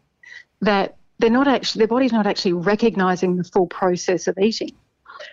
that 0.60 0.98
they're 1.20 1.30
not 1.30 1.48
actually 1.48 1.80
their 1.80 1.88
body's 1.88 2.12
not 2.12 2.28
actually 2.28 2.52
recognizing 2.52 3.38
the 3.38 3.46
full 3.46 3.68
process 3.68 4.28
of 4.28 4.38
eating 4.38 4.76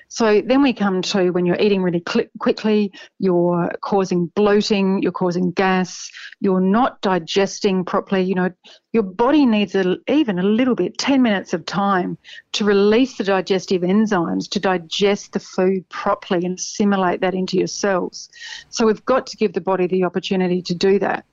so 0.09 0.41
then 0.41 0.63
we 0.63 0.73
come 0.73 1.03
to 1.03 1.31
when 1.31 1.47
you're 1.47 1.61
eating 1.61 1.83
really 1.83 2.03
cl- 2.09 2.27
quickly, 2.39 2.93
you're 3.19 3.71
causing 3.81 4.27
bloating, 4.27 5.03
you're 5.03 5.13
causing 5.13 5.51
gas, 5.53 6.11
you're 6.41 6.61
not 6.61 7.01
digesting 7.03 7.85
properly. 7.85 8.23
You 8.23 8.35
know, 8.35 8.51
your 8.93 9.03
body 9.03 9.47
needs 9.47 9.75
a, 9.75 9.97
even 10.09 10.39
a 10.39 10.43
little 10.43 10.75
bit, 10.75 10.99
10 10.99 11.23
minutes 11.23 11.53
of 11.53 11.67
time 11.67 12.17
to 12.53 12.65
release 12.65 13.17
the 13.17 13.25
digestive 13.25 13.83
enzymes 13.83 14.49
to 14.51 14.61
digest 14.61 15.33
the 15.33 15.41
food 15.41 15.89
properly 15.89 16.45
and 16.45 16.59
assimilate 16.59 17.21
that 17.21 17.35
into 17.35 17.57
your 17.57 17.67
cells. 17.67 18.29
So 18.71 18.87
we've 18.87 19.05
got 19.05 19.27
to 19.29 19.37
give 19.37 19.53
the 19.53 19.61
body 19.61 19.87
the 19.87 20.05
opportunity 20.05 20.63
to 20.63 20.75
do 20.75 20.99
that. 21.01 21.25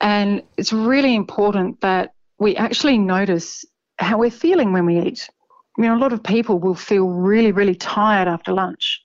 And 0.00 0.42
it's 0.56 0.72
really 0.72 1.14
important 1.14 1.80
that 1.80 2.14
we 2.38 2.56
actually 2.56 2.98
notice 2.98 3.64
how 3.98 4.18
we're 4.18 4.30
feeling 4.30 4.72
when 4.72 4.86
we 4.86 5.00
eat. 5.00 5.28
You 5.76 5.84
know, 5.84 5.96
a 5.96 5.98
lot 5.98 6.12
of 6.12 6.22
people 6.22 6.58
will 6.58 6.74
feel 6.74 7.08
really, 7.08 7.52
really 7.52 7.74
tired 7.74 8.28
after 8.28 8.52
lunch 8.52 9.02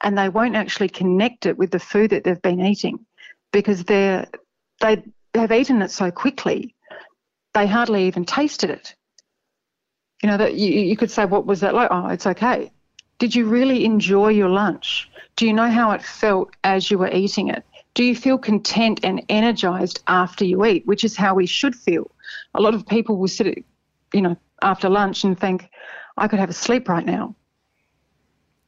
and 0.00 0.16
they 0.16 0.28
won't 0.28 0.54
actually 0.54 0.88
connect 0.88 1.46
it 1.46 1.58
with 1.58 1.70
the 1.70 1.78
food 1.78 2.10
that 2.10 2.24
they've 2.24 2.42
been 2.42 2.60
eating 2.60 3.04
because 3.52 3.84
they're, 3.84 4.26
they 4.80 5.02
have 5.34 5.52
eaten 5.52 5.82
it 5.82 5.90
so 5.90 6.10
quickly, 6.10 6.74
they 7.54 7.66
hardly 7.66 8.06
even 8.06 8.24
tasted 8.24 8.70
it. 8.70 8.94
You 10.22 10.28
know, 10.28 10.36
that 10.36 10.54
you, 10.54 10.70
you 10.70 10.96
could 10.96 11.10
say, 11.10 11.24
what 11.24 11.46
was 11.46 11.60
that 11.60 11.74
like? 11.74 11.88
Oh, 11.90 12.08
it's 12.08 12.26
okay. 12.26 12.70
Did 13.18 13.34
you 13.34 13.46
really 13.46 13.84
enjoy 13.84 14.28
your 14.28 14.48
lunch? 14.48 15.10
Do 15.36 15.46
you 15.46 15.52
know 15.52 15.70
how 15.70 15.92
it 15.92 16.02
felt 16.02 16.50
as 16.64 16.90
you 16.90 16.98
were 16.98 17.10
eating 17.10 17.48
it? 17.48 17.64
Do 17.94 18.04
you 18.04 18.14
feel 18.16 18.38
content 18.38 19.00
and 19.02 19.24
energized 19.28 20.02
after 20.06 20.44
you 20.44 20.64
eat, 20.64 20.86
which 20.86 21.04
is 21.04 21.16
how 21.16 21.34
we 21.34 21.46
should 21.46 21.74
feel? 21.74 22.10
A 22.54 22.60
lot 22.60 22.74
of 22.74 22.86
people 22.86 23.16
will 23.16 23.28
sit, 23.28 23.64
you 24.12 24.22
know, 24.22 24.36
after 24.62 24.88
lunch 24.88 25.24
and 25.24 25.38
think, 25.38 25.68
I 26.16 26.28
could 26.28 26.38
have 26.38 26.50
a 26.50 26.54
sleep 26.54 26.88
right 26.88 27.04
now. 27.04 27.34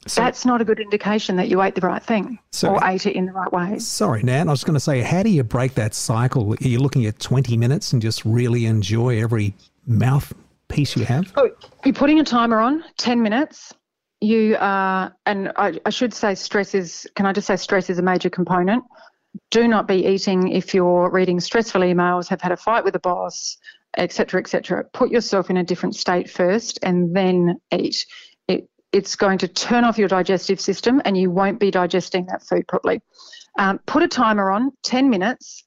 So, 0.07 0.21
That's 0.21 0.45
not 0.45 0.61
a 0.61 0.65
good 0.65 0.79
indication 0.79 1.35
that 1.37 1.49
you 1.49 1.61
ate 1.63 1.75
the 1.75 1.81
right 1.81 2.03
thing 2.03 2.39
so, 2.53 2.69
or 2.75 2.85
ate 2.85 3.07
it 3.07 3.17
in 3.17 3.27
the 3.27 3.33
right 3.33 3.53
way. 3.53 3.79
Sorry, 3.81 4.23
Nan. 4.23 4.49
I 4.49 4.53
was 4.53 4.63
going 4.63 4.75
to 4.75 4.81
say, 4.81 5.01
how 5.01 5.25
do 5.25 5.31
you 5.31 5.43
break 5.43 5.75
that 5.75 5.95
cycle? 5.95 6.53
Are 6.53 6.57
you 6.61 6.79
looking 6.79 7.07
at 7.07 7.19
20 7.19 7.57
minutes 7.57 7.93
and 7.93 8.01
just 8.01 8.25
really 8.25 8.67
enjoy 8.67 9.21
every 9.21 9.55
mouth 9.85 10.33
piece 10.69 10.97
you 10.97 11.05
have? 11.05 11.33
Oh, 11.37 11.51
you're 11.85 11.93
putting 11.93 12.21
a 12.21 12.25
timer 12.25 12.61
on, 12.61 12.85
10 12.99 13.21
minutes. 13.21 13.75
You 14.21 14.57
are, 14.61 15.13
and 15.27 15.53
I, 15.57 15.81
I 15.85 15.91
should 15.91 16.15
say, 16.15 16.37
stress 16.37 16.73
is, 16.75 17.09
can 17.17 17.27
I 17.27 17.33
just 17.33 17.49
say, 17.49 17.57
stress 17.57 17.91
is 17.91 17.99
a 17.99 18.03
major 18.03 18.31
component. 18.31 18.85
Do 19.51 19.67
not 19.67 19.89
be 19.89 20.07
eating 20.07 20.53
if 20.53 20.73
you're 20.73 21.11
reading 21.11 21.41
stressful 21.41 21.83
emails, 21.83 22.29
have 22.29 22.41
had 22.41 22.53
a 22.53 22.57
fight 22.57 22.85
with 22.85 22.95
a 22.95 23.01
boss, 23.01 23.59
etc., 23.97 24.41
etc. 24.41 24.85
Put 24.93 25.11
yourself 25.11 25.51
in 25.51 25.57
a 25.57 25.65
different 25.65 25.97
state 25.97 26.31
first 26.31 26.79
and 26.83 27.15
then 27.15 27.57
eat. 27.73 28.07
It, 28.49 28.69
it's 28.93 29.17
going 29.17 29.39
to 29.39 29.49
turn 29.49 29.85
off 29.85 29.99
your 29.99 30.09
digestive 30.09 30.61
system 30.61 31.03
and 31.05 31.17
you 31.17 31.31
won't 31.31 31.61
be 31.61 31.71
digesting 31.71 32.27
that 32.27 32.43
food 32.43 32.67
properly. 32.69 33.01
Um, 33.59 33.79
put 33.87 34.03
a 34.03 34.09
timer 34.09 34.51
on, 34.51 34.73
10 34.83 35.09
minutes. 35.11 35.65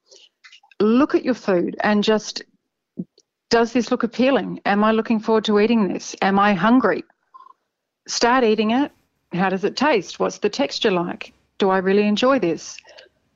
Look 0.80 1.16
at 1.16 1.26
your 1.26 1.34
food 1.34 1.76
and 1.82 2.04
just 2.04 2.44
does 3.50 3.74
this 3.74 3.90
look 3.90 4.04
appealing? 4.04 4.62
Am 4.66 4.84
I 4.84 4.92
looking 4.92 5.20
forward 5.20 5.46
to 5.46 5.60
eating 5.60 5.88
this? 5.88 6.16
Am 6.22 6.38
I 6.38 6.54
hungry? 6.54 7.04
Start 8.08 8.44
eating 8.44 8.72
it. 8.72 8.92
How 9.34 9.50
does 9.50 9.64
it 9.64 9.76
taste? 9.76 10.20
What's 10.20 10.38
the 10.38 10.50
texture 10.50 10.92
like? 10.92 11.34
Do 11.58 11.70
I 11.70 11.80
really 11.80 12.08
enjoy 12.08 12.40
this? 12.40 12.78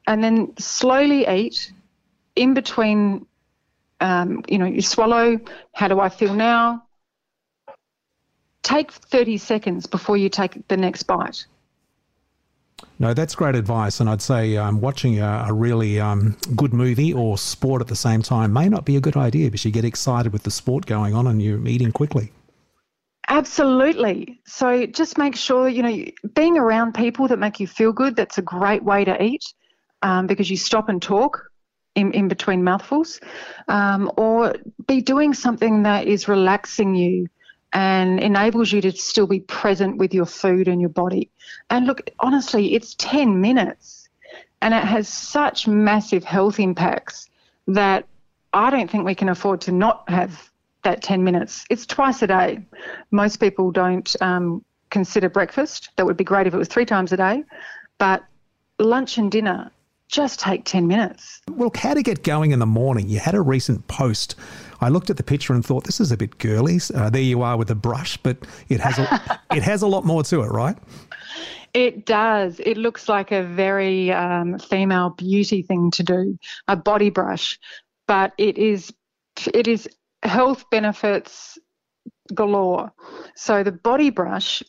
And 0.07 0.23
then 0.23 0.53
slowly 0.57 1.27
eat 1.27 1.71
in 2.35 2.53
between 2.53 3.25
um, 4.03 4.43
you 4.49 4.57
know, 4.57 4.65
you 4.65 4.81
swallow, 4.81 5.39
how 5.71 5.87
do 5.87 5.99
I 6.01 6.09
feel 6.09 6.33
now? 6.33 6.83
Take 8.61 8.91
30 8.91 9.37
seconds 9.37 9.85
before 9.87 10.17
you 10.17 10.27
take 10.27 10.67
the 10.67 10.75
next 10.75 11.03
bite. 11.03 11.45
No, 12.99 13.13
that's 13.13 13.33
great 13.33 13.55
advice. 13.55 14.01
And 14.01 14.09
I'd 14.09 14.21
say 14.21 14.57
um, 14.57 14.81
watching 14.81 15.21
a, 15.21 15.45
a 15.47 15.53
really 15.53 16.01
um, 16.01 16.35
good 16.53 16.73
movie 16.73 17.13
or 17.13 17.37
sport 17.37 17.81
at 17.81 17.87
the 17.87 17.95
same 17.95 18.21
time 18.21 18.51
may 18.51 18.67
not 18.67 18.83
be 18.83 18.97
a 18.97 19.01
good 19.01 19.15
idea 19.15 19.49
because 19.49 19.63
you 19.63 19.71
get 19.71 19.85
excited 19.85 20.33
with 20.33 20.43
the 20.43 20.51
sport 20.51 20.85
going 20.85 21.15
on 21.15 21.25
and 21.25 21.41
you're 21.41 21.65
eating 21.65 21.93
quickly. 21.93 22.33
Absolutely. 23.29 24.41
So 24.45 24.85
just 24.85 25.17
make 25.17 25.37
sure, 25.37 25.69
you 25.69 25.81
know, 25.81 26.05
being 26.33 26.57
around 26.57 26.93
people 26.93 27.29
that 27.29 27.39
make 27.39 27.61
you 27.61 27.67
feel 27.67 27.93
good, 27.93 28.17
that's 28.17 28.37
a 28.37 28.41
great 28.41 28.83
way 28.83 29.05
to 29.05 29.23
eat 29.23 29.45
um, 30.01 30.27
because 30.27 30.49
you 30.49 30.57
stop 30.57 30.89
and 30.89 31.01
talk 31.01 31.52
in, 31.95 32.11
in 32.13 32.27
between 32.27 32.63
mouthfuls, 32.63 33.19
um, 33.67 34.11
or 34.17 34.55
be 34.87 35.01
doing 35.01 35.33
something 35.33 35.83
that 35.83 36.07
is 36.07 36.27
relaxing 36.27 36.95
you 36.95 37.27
and 37.73 38.19
enables 38.19 38.71
you 38.71 38.81
to 38.81 38.91
still 38.91 39.27
be 39.27 39.39
present 39.39 39.97
with 39.97 40.13
your 40.13 40.25
food 40.25 40.67
and 40.67 40.79
your 40.79 40.89
body. 40.89 41.29
And 41.69 41.87
look, 41.87 42.01
honestly, 42.19 42.75
it's 42.75 42.95
10 42.95 43.41
minutes 43.41 44.09
and 44.61 44.73
it 44.73 44.83
has 44.83 45.07
such 45.07 45.67
massive 45.67 46.23
health 46.23 46.59
impacts 46.59 47.29
that 47.67 48.05
I 48.53 48.69
don't 48.69 48.89
think 48.89 49.05
we 49.05 49.15
can 49.15 49.29
afford 49.29 49.61
to 49.61 49.71
not 49.71 50.07
have 50.09 50.49
that 50.83 51.01
10 51.01 51.23
minutes. 51.23 51.65
It's 51.69 51.85
twice 51.85 52.21
a 52.21 52.27
day. 52.27 52.59
Most 53.11 53.37
people 53.37 53.71
don't 53.71 54.15
um, 54.21 54.63
consider 54.89 55.29
breakfast. 55.29 55.89
That 55.95 56.05
would 56.05 56.17
be 56.17 56.23
great 56.23 56.45
if 56.45 56.53
it 56.53 56.57
was 56.57 56.67
three 56.67 56.85
times 56.85 57.11
a 57.11 57.17
day. 57.17 57.43
But 57.97 58.23
lunch 58.79 59.17
and 59.17 59.31
dinner 59.31 59.71
just 60.13 60.39
take 60.39 60.63
10 60.63 60.87
minutes. 60.87 61.41
Well, 61.49 61.71
how 61.75 61.95
to 61.95 62.03
get 62.03 62.23
going 62.23 62.51
in 62.51 62.59
the 62.59 62.67
morning? 62.67 63.09
You 63.09 63.19
had 63.19 63.33
a 63.33 63.41
recent 63.41 63.87
post. 63.87 64.35
I 64.79 64.89
looked 64.89 65.09
at 65.09 65.17
the 65.17 65.23
picture 65.23 65.53
and 65.53 65.65
thought, 65.65 65.85
this 65.85 65.99
is 65.99 66.11
a 66.11 66.17
bit 66.17 66.37
girly. 66.37 66.79
Uh, 66.93 67.09
there 67.09 67.21
you 67.21 67.41
are 67.41 67.57
with 67.57 67.67
the 67.67 67.75
brush, 67.75 68.17
but 68.17 68.37
it 68.69 68.79
has 68.79 68.99
a, 68.99 69.41
it 69.55 69.63
has 69.63 69.81
a 69.81 69.87
lot 69.87 70.05
more 70.05 70.23
to 70.23 70.41
it, 70.41 70.47
right? 70.47 70.77
It 71.73 72.05
does. 72.05 72.59
It 72.59 72.77
looks 72.77 73.09
like 73.09 73.31
a 73.31 73.41
very 73.41 74.11
um, 74.11 74.59
female 74.59 75.09
beauty 75.09 75.63
thing 75.63 75.89
to 75.91 76.03
do, 76.03 76.37
a 76.67 76.75
body 76.75 77.09
brush, 77.09 77.59
but 78.07 78.33
it 78.37 78.59
is 78.59 78.93
it 79.51 79.67
is 79.67 79.89
health 80.21 80.69
benefits 80.69 81.57
galore. 82.35 82.93
So 83.35 83.63
the 83.63 83.71
body 83.71 84.11
brush, 84.11 84.61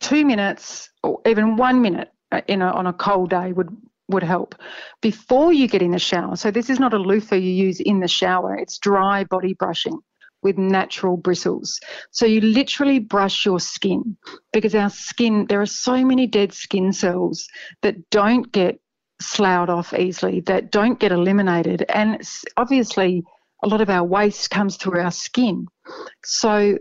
two 0.00 0.24
minutes 0.24 0.90
or 1.02 1.20
even 1.26 1.56
one 1.56 1.82
minute 1.82 2.12
uh, 2.30 2.42
in 2.46 2.62
a, 2.62 2.70
on 2.70 2.86
a 2.86 2.92
cold 2.92 3.30
day 3.30 3.52
would 3.52 3.76
would 4.08 4.22
help 4.22 4.54
before 5.00 5.52
you 5.52 5.66
get 5.66 5.82
in 5.82 5.92
the 5.92 5.98
shower. 5.98 6.36
So 6.36 6.50
this 6.50 6.68
is 6.68 6.78
not 6.78 6.94
a 6.94 6.98
loofah 6.98 7.36
you 7.36 7.50
use 7.50 7.80
in 7.80 8.00
the 8.00 8.08
shower. 8.08 8.54
It's 8.54 8.78
dry 8.78 9.24
body 9.24 9.54
brushing 9.54 9.98
with 10.42 10.58
natural 10.58 11.16
bristles. 11.16 11.80
So 12.10 12.26
you 12.26 12.40
literally 12.42 12.98
brush 12.98 13.46
your 13.46 13.58
skin 13.58 14.16
because 14.52 14.74
our 14.74 14.90
skin, 14.90 15.46
there 15.48 15.60
are 15.62 15.66
so 15.66 16.04
many 16.04 16.26
dead 16.26 16.52
skin 16.52 16.92
cells 16.92 17.48
that 17.82 18.10
don't 18.10 18.52
get 18.52 18.78
sloughed 19.22 19.70
off 19.70 19.94
easily, 19.94 20.40
that 20.40 20.70
don't 20.70 21.00
get 21.00 21.12
eliminated. 21.12 21.84
And 21.88 22.20
obviously, 22.58 23.22
a 23.62 23.68
lot 23.68 23.80
of 23.80 23.88
our 23.88 24.04
waste 24.04 24.50
comes 24.50 24.76
through 24.76 25.00
our 25.00 25.10
skin. 25.10 25.66
So 26.22 26.76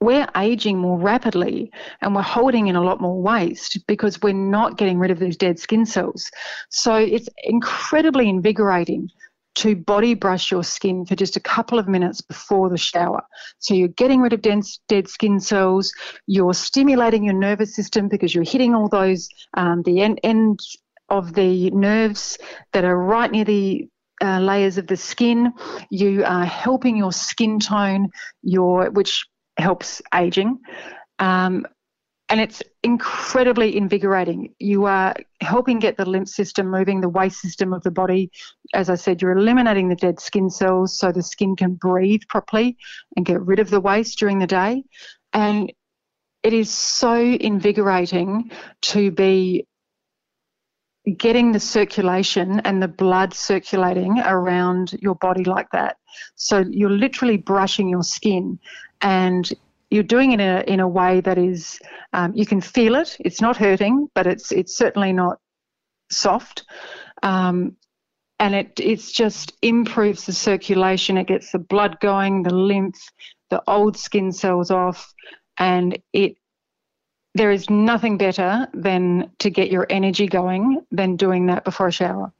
we're 0.00 0.28
aging 0.36 0.78
more 0.78 0.98
rapidly 0.98 1.72
and 2.00 2.14
we're 2.14 2.22
holding 2.22 2.68
in 2.68 2.76
a 2.76 2.82
lot 2.82 3.00
more 3.00 3.20
waste 3.20 3.78
because 3.86 4.20
we're 4.22 4.32
not 4.32 4.78
getting 4.78 4.98
rid 4.98 5.10
of 5.10 5.18
these 5.18 5.36
dead 5.36 5.58
skin 5.58 5.84
cells. 5.84 6.30
So 6.68 6.94
it's 6.94 7.28
incredibly 7.44 8.28
invigorating 8.28 9.10
to 9.56 9.74
body 9.74 10.14
brush 10.14 10.52
your 10.52 10.62
skin 10.62 11.04
for 11.04 11.16
just 11.16 11.36
a 11.36 11.40
couple 11.40 11.80
of 11.80 11.88
minutes 11.88 12.20
before 12.20 12.68
the 12.68 12.78
shower. 12.78 13.22
So 13.58 13.74
you're 13.74 13.88
getting 13.88 14.20
rid 14.20 14.32
of 14.32 14.40
dense, 14.40 14.78
dead 14.86 15.08
skin 15.08 15.40
cells, 15.40 15.92
you're 16.26 16.54
stimulating 16.54 17.24
your 17.24 17.34
nervous 17.34 17.74
system 17.74 18.08
because 18.08 18.32
you're 18.32 18.44
hitting 18.44 18.72
all 18.72 18.88
those, 18.88 19.28
um, 19.54 19.82
the 19.82 20.00
end, 20.00 20.20
end 20.22 20.60
of 21.08 21.34
the 21.34 21.70
nerves 21.70 22.38
that 22.72 22.84
are 22.84 22.96
right 22.96 23.32
near 23.32 23.44
the 23.44 23.88
uh, 24.22 24.38
layers 24.38 24.78
of 24.78 24.86
the 24.86 24.96
skin. 24.96 25.52
You 25.90 26.24
are 26.24 26.44
helping 26.44 26.96
your 26.96 27.12
skin 27.12 27.58
tone, 27.58 28.10
your 28.42 28.90
which 28.90 29.26
helps 29.58 30.00
aging. 30.14 30.58
Um, 31.18 31.66
and 32.30 32.40
it's 32.40 32.62
incredibly 32.82 33.76
invigorating. 33.76 34.54
You 34.58 34.84
are 34.84 35.14
helping 35.40 35.78
get 35.78 35.96
the 35.96 36.04
lymph 36.04 36.28
system 36.28 36.70
moving, 36.70 37.00
the 37.00 37.08
waste 37.08 37.40
system 37.40 37.72
of 37.72 37.82
the 37.82 37.90
body. 37.90 38.30
As 38.74 38.90
I 38.90 38.96
said, 38.96 39.22
you're 39.22 39.36
eliminating 39.36 39.88
the 39.88 39.96
dead 39.96 40.20
skin 40.20 40.50
cells 40.50 40.98
so 40.98 41.10
the 41.10 41.22
skin 41.22 41.56
can 41.56 41.74
breathe 41.74 42.22
properly 42.28 42.76
and 43.16 43.24
get 43.24 43.40
rid 43.40 43.60
of 43.60 43.70
the 43.70 43.80
waste 43.80 44.18
during 44.18 44.38
the 44.38 44.46
day. 44.46 44.84
And 45.32 45.72
it 46.42 46.52
is 46.52 46.70
so 46.70 47.14
invigorating 47.14 48.50
to 48.82 49.10
be 49.10 49.66
getting 51.16 51.52
the 51.52 51.60
circulation 51.60 52.60
and 52.60 52.82
the 52.82 52.88
blood 52.88 53.32
circulating 53.32 54.18
around 54.20 54.92
your 55.00 55.14
body 55.14 55.44
like 55.44 55.70
that. 55.70 55.96
So 56.34 56.64
you're 56.68 56.90
literally 56.90 57.38
brushing 57.38 57.88
your 57.88 58.02
skin 58.02 58.58
and 59.00 59.50
you're 59.90 60.02
doing 60.02 60.32
it 60.32 60.40
in 60.40 60.48
a, 60.48 60.60
in 60.66 60.80
a 60.80 60.88
way 60.88 61.20
that 61.20 61.38
is 61.38 61.80
um, 62.12 62.32
you 62.34 62.46
can 62.46 62.60
feel 62.60 62.94
it. 62.94 63.16
It's 63.20 63.40
not 63.40 63.56
hurting, 63.56 64.08
but 64.14 64.26
it's 64.26 64.52
it's 64.52 64.76
certainly 64.76 65.12
not 65.12 65.38
soft. 66.10 66.64
Um, 67.22 67.76
and 68.38 68.54
it 68.54 68.72
it's 68.78 69.10
just 69.10 69.52
improves 69.62 70.26
the 70.26 70.32
circulation. 70.32 71.16
It 71.16 71.26
gets 71.26 71.52
the 71.52 71.58
blood 71.58 71.98
going, 72.00 72.42
the 72.42 72.54
lymph, 72.54 73.00
the 73.50 73.62
old 73.66 73.96
skin 73.96 74.32
cells 74.32 74.70
off, 74.70 75.12
and 75.56 75.98
it 76.12 76.36
there 77.34 77.50
is 77.50 77.70
nothing 77.70 78.18
better 78.18 78.66
than 78.74 79.30
to 79.38 79.50
get 79.50 79.70
your 79.70 79.86
energy 79.90 80.26
going 80.26 80.82
than 80.90 81.16
doing 81.16 81.46
that 81.46 81.64
before 81.64 81.88
a 81.88 81.92
shower. 81.92 82.32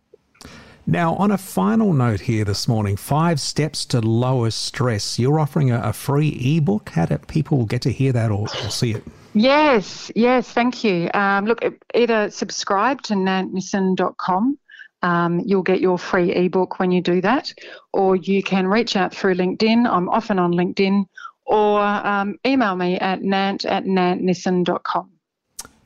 Now, 0.91 1.17
on 1.17 1.31
a 1.31 1.37
final 1.37 1.93
note 1.93 2.21
here 2.21 2.47
this 2.47 2.67
morning, 2.67 2.97
five 2.97 3.41
steps 3.41 3.85
to 3.87 4.01
lower 4.01 4.51
stress. 4.51 5.19
You're 5.19 5.39
offering 5.39 5.71
a, 5.71 5.83
a 5.83 5.93
free 5.93 6.31
ebook. 6.31 6.89
How 6.89 7.05
do 7.05 7.19
people 7.19 7.59
will 7.59 7.67
get 7.67 7.83
to 7.83 7.93
hear 7.93 8.11
that 8.13 8.31
or, 8.31 8.45
or 8.45 8.71
see 8.71 8.93
it? 8.93 9.05
Yes, 9.35 10.11
yes, 10.17 10.51
thank 10.51 10.83
you. 10.85 11.11
Um, 11.13 11.45
look, 11.45 11.63
either 11.95 12.31
subscribe 12.31 13.03
to 13.03 13.13
nantnissen.com. 13.13 14.59
Um, 15.03 15.41
you'll 15.45 15.63
get 15.63 15.83
your 15.83 15.99
free 15.99 16.35
ebook 16.35 16.79
when 16.79 16.91
you 16.91 17.03
do 17.03 17.21
that, 17.21 17.53
or 17.93 18.17
you 18.17 18.43
can 18.43 18.67
reach 18.67 18.97
out 18.97 19.15
through 19.15 19.35
LinkedIn. 19.35 19.87
I'm 19.87 20.09
often 20.09 20.39
on 20.39 20.53
LinkedIn, 20.53 21.05
or 21.45 21.83
um, 21.83 22.37
email 22.47 22.77
me 22.77 22.99
at 22.99 23.21
nant 23.21 23.67
at 23.67 23.85
nantnissen.com. 23.85 25.11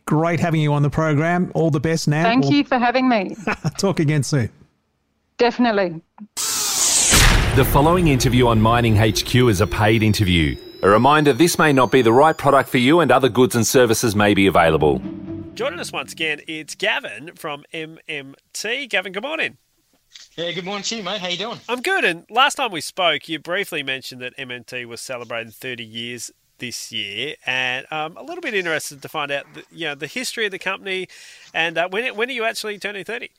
Great 0.07 0.39
having 0.39 0.61
you 0.61 0.73
on 0.73 0.83
the 0.83 0.91
program. 0.91 1.51
All 1.55 1.73
the 1.73 1.81
best, 1.81 2.07
Nant. 2.07 2.25
Thank 2.25 2.45
we'll 2.45 2.53
you 2.53 2.65
for 2.65 2.79
having 2.79 3.09
me. 3.09 3.35
talk 3.79 3.99
again 3.99 4.23
soon. 4.23 4.49
Definitely. 5.39 6.01
The 6.37 7.69
following 7.71 8.09
interview 8.09 8.47
on 8.47 8.61
Mining 8.61 8.97
HQ 8.97 9.35
is 9.35 9.61
a 9.61 9.67
paid 9.67 10.03
interview. 10.03 10.57
A 10.83 10.89
reminder 10.89 11.33
this 11.33 11.59
may 11.59 11.73
not 11.73 11.93
be 11.93 12.03
the 12.03 12.13
right 12.13 12.37
product 12.37 12.69
for 12.69 12.79
you 12.79 13.01
and 13.01 13.13
other 13.13 13.29
goods 13.29 13.55
and 13.55 13.67
services 13.67 14.17
may 14.17 14.35
be 14.35 14.47
available. 14.47 15.01
Joining 15.55 15.79
us 15.79 15.93
once 15.93 16.13
again, 16.13 16.41
it's 16.49 16.75
Gavin 16.75 17.33
from 17.37 17.65
MMT. 17.75 18.89
Gavin, 18.89 19.13
good 19.13 19.23
morning. 19.23 19.59
Yeah, 20.37 20.51
good 20.53 20.65
morning 20.65 20.83
to 20.85 20.97
you, 20.97 21.03
mate. 21.03 21.21
How 21.21 21.29
you 21.29 21.37
doing? 21.37 21.61
I'm 21.69 21.83
good. 21.83 22.05
And 22.05 22.25
last 22.31 22.55
time 22.55 22.73
we 22.73 22.81
spoke, 22.81 23.29
you 23.29 23.39
briefly 23.39 23.83
mentioned 23.83 24.23
that 24.23 24.37
MMT 24.39 24.87
was 24.87 25.01
celebrating 25.01 25.53
30 25.53 25.85
years 25.85 26.31
this 26.59 26.91
year, 26.91 27.35
and 27.45 27.87
I'm 27.91 28.13
um, 28.13 28.17
a 28.17 28.23
little 28.23 28.41
bit 28.41 28.55
interested 28.55 29.03
to 29.03 29.09
find 29.09 29.31
out, 29.31 29.45
the, 29.53 29.65
you 29.71 29.87
know, 29.87 29.95
the 29.95 30.07
history 30.07 30.47
of 30.47 30.53
the 30.53 30.59
company, 30.59 31.09
and 31.53 31.77
uh, 31.77 31.89
when 31.91 32.15
when 32.17 32.29
are 32.29 32.33
you 32.33 32.45
actually 32.45 32.79
turning 32.79 33.05
30? 33.05 33.31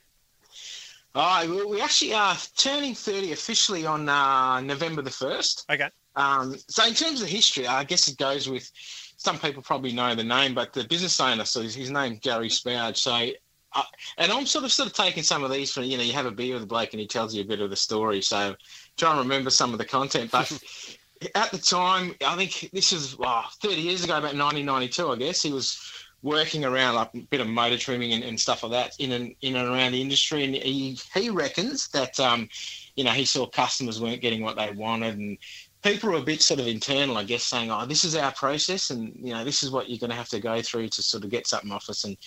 Oh, 1.15 1.67
we 1.69 1.79
actually 1.79 2.13
are 2.13 2.35
turning 2.57 2.95
30 2.95 3.33
officially 3.33 3.85
on 3.85 4.09
uh, 4.09 4.59
November 4.61 5.03
the 5.03 5.11
1st. 5.11 5.65
Okay. 5.69 5.89
Um, 6.15 6.55
so, 6.67 6.85
in 6.85 6.93
terms 6.93 7.21
of 7.21 7.27
history, 7.27 7.67
I 7.67 7.83
guess 7.83 8.07
it 8.07 8.17
goes 8.17 8.49
with 8.49 8.69
some 9.17 9.37
people 9.37 9.61
probably 9.61 9.93
know 9.93 10.15
the 10.15 10.23
name, 10.23 10.53
but 10.53 10.73
the 10.73 10.83
business 10.85 11.19
owner, 11.19 11.45
so 11.45 11.61
his 11.61 11.89
name 11.89 12.19
Gary 12.21 12.49
Spouge. 12.49 12.97
So, 12.97 13.29
uh, 13.73 13.83
and 14.17 14.31
I'm 14.31 14.45
sort 14.45 14.65
of 14.65 14.71
sort 14.71 14.89
of 14.89 14.93
taking 14.93 15.23
some 15.23 15.43
of 15.43 15.51
these 15.51 15.71
from 15.71 15.83
you 15.83 15.97
know 15.97 16.03
you 16.03 16.13
have 16.13 16.25
a 16.25 16.31
beer 16.31 16.55
with 16.55 16.63
a 16.63 16.67
bloke 16.67 16.93
and 16.93 16.99
he 16.99 17.07
tells 17.07 17.33
you 17.33 17.41
a 17.41 17.45
bit 17.45 17.61
of 17.61 17.69
the 17.69 17.75
story. 17.75 18.21
So, 18.21 18.55
try 18.97 19.11
and 19.11 19.19
remember 19.19 19.49
some 19.49 19.71
of 19.71 19.77
the 19.77 19.85
content. 19.85 20.31
But 20.31 20.51
at 21.35 21.51
the 21.51 21.57
time, 21.59 22.15
I 22.25 22.35
think 22.35 22.71
this 22.73 22.91
is 22.91 23.13
30 23.13 23.75
years 23.75 24.03
ago, 24.03 24.13
about 24.13 24.35
1992, 24.35 25.09
I 25.09 25.15
guess 25.15 25.41
he 25.41 25.51
was 25.51 25.79
working 26.23 26.63
around 26.65 26.95
like 26.95 27.13
a 27.13 27.19
bit 27.19 27.41
of 27.41 27.47
motor 27.47 27.77
trimming 27.77 28.13
and, 28.13 28.23
and 28.23 28.39
stuff 28.39 28.63
like 28.63 28.71
that 28.71 28.95
in 28.97 29.11
and 29.11 29.35
in 29.41 29.55
and 29.55 29.67
around 29.69 29.91
the 29.91 30.01
industry, 30.01 30.43
and 30.43 30.55
he 30.55 30.97
he 31.13 31.29
reckons 31.29 31.89
that 31.89 32.19
um, 32.19 32.49
you 32.95 33.03
know 33.03 33.11
he 33.11 33.25
saw 33.25 33.45
customers 33.45 34.01
weren't 34.01 34.21
getting 34.21 34.41
what 34.41 34.55
they 34.55 34.71
wanted, 34.71 35.17
and 35.17 35.37
people 35.83 36.09
were 36.09 36.17
a 36.17 36.21
bit 36.21 36.41
sort 36.41 36.59
of 36.59 36.67
internal, 36.67 37.17
I 37.17 37.23
guess, 37.23 37.43
saying, 37.43 37.69
"Oh, 37.69 37.85
this 37.85 38.03
is 38.05 38.15
our 38.15 38.31
process, 38.31 38.89
and 38.89 39.13
you 39.15 39.33
know 39.33 39.43
this 39.43 39.61
is 39.61 39.69
what 39.69 39.89
you're 39.89 39.99
going 39.99 40.09
to 40.09 40.15
have 40.15 40.29
to 40.29 40.39
go 40.39 40.61
through 40.61 40.89
to 40.89 41.03
sort 41.03 41.23
of 41.23 41.29
get 41.29 41.45
something 41.45 41.71
off 41.71 41.89
us." 41.89 42.05
And 42.05 42.17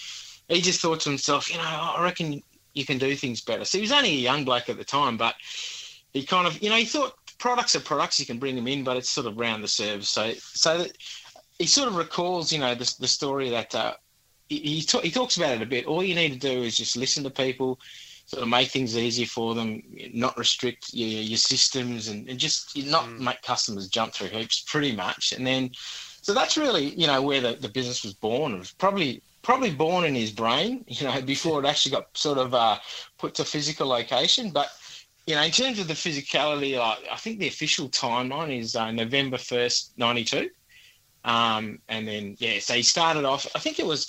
he 0.49 0.61
just 0.61 0.81
thought 0.81 1.01
to 1.01 1.09
himself, 1.09 1.51
you 1.51 1.57
know, 1.57 1.64
I 1.64 2.03
reckon 2.03 2.42
you 2.75 2.85
can 2.85 2.99
do 2.99 3.16
things 3.16 3.40
better. 3.40 3.64
So 3.64 3.79
he 3.79 3.83
was 3.83 3.92
only 3.92 4.11
a 4.11 4.12
young 4.12 4.44
bloke 4.44 4.68
at 4.68 4.77
the 4.77 4.85
time, 4.85 5.16
but 5.16 5.35
he 6.12 6.25
kind 6.25 6.47
of, 6.47 6.62
you 6.62 6.71
know, 6.71 6.77
he 6.77 6.85
thought 6.85 7.14
products 7.38 7.75
are 7.75 7.81
products, 7.81 8.21
you 8.21 8.27
can 8.27 8.38
bring 8.38 8.55
them 8.55 8.68
in, 8.68 8.85
but 8.85 8.97
it's 8.97 9.11
sort 9.11 9.27
of 9.27 9.38
round 9.38 9.64
the 9.64 9.68
service. 9.68 10.09
So, 10.09 10.33
so 10.35 10.79
that 10.79 10.97
he 11.59 11.66
sort 11.66 11.88
of 11.88 11.97
recalls, 11.97 12.53
you 12.53 12.59
know, 12.59 12.75
the, 12.75 12.95
the 13.01 13.09
story 13.09 13.51
that 13.51 13.75
uh, 13.75 13.95
he, 14.49 14.59
he, 14.59 14.83
t- 14.83 15.01
he, 15.01 15.11
talks 15.11 15.37
about 15.37 15.55
it 15.55 15.62
a 15.62 15.66
bit. 15.66 15.87
All 15.87 16.03
you 16.03 16.14
need 16.14 16.33
to 16.33 16.38
do 16.38 16.62
is 16.62 16.77
just 16.77 16.97
listen 16.97 17.25
to 17.25 17.31
people, 17.31 17.81
sort 18.27 18.42
of 18.42 18.49
make 18.49 18.69
things 18.69 18.97
easier 18.97 19.27
for 19.27 19.55
them, 19.55 19.83
not 20.12 20.37
restrict 20.38 20.92
your, 20.92 21.09
your 21.09 21.38
systems, 21.38 22.09
and, 22.09 22.29
and 22.29 22.38
just 22.38 22.77
not 22.87 23.05
mm. 23.05 23.21
make 23.21 23.42
customers 23.42 23.88
jump 23.88 24.12
through 24.12 24.29
hoops, 24.29 24.64
pretty 24.66 24.95
much. 24.95 25.33
And 25.33 25.47
then, 25.47 25.71
so 26.23 26.35
that's 26.35 26.57
really, 26.57 26.95
you 26.95 27.07
know, 27.07 27.23
where 27.23 27.40
the, 27.40 27.55
the 27.55 27.69
business 27.69 28.03
was 28.03 28.14
born. 28.14 28.55
It 28.55 28.59
was 28.59 28.73
probably 28.73 29.23
probably 29.42 29.71
born 29.71 30.05
in 30.05 30.14
his 30.14 30.33
brain, 30.33 30.85
you 30.88 31.07
know, 31.07 31.23
before 31.23 31.62
it 31.62 31.66
actually 31.66 31.92
got 31.92 32.16
sort 32.16 32.38
of 32.38 32.53
uh, 32.53 32.79
put 33.16 33.35
to 33.37 33.45
physical 33.45 33.87
location. 33.87 34.51
But 34.51 34.69
you 35.27 35.35
know, 35.35 35.42
in 35.42 35.51
terms 35.51 35.79
of 35.79 35.88
the 35.88 35.95
physicality, 35.95 36.77
uh, 36.77 36.97
I 37.11 37.16
think 37.16 37.38
the 37.38 37.49
official 37.49 37.88
timeline 37.88 38.57
is 38.57 38.77
uh, 38.77 38.90
November 38.92 39.38
first, 39.38 39.92
ninety 39.97 40.25
two. 40.25 40.51
Um, 41.27 41.81
and 41.89 42.07
then, 42.07 42.37
yeah, 42.39 42.61
so 42.61 42.75
he 42.75 42.83
started 42.83 43.25
off, 43.25 43.47
I 43.55 43.59
think 43.59 43.79
it 43.79 43.87
was, 43.87 44.09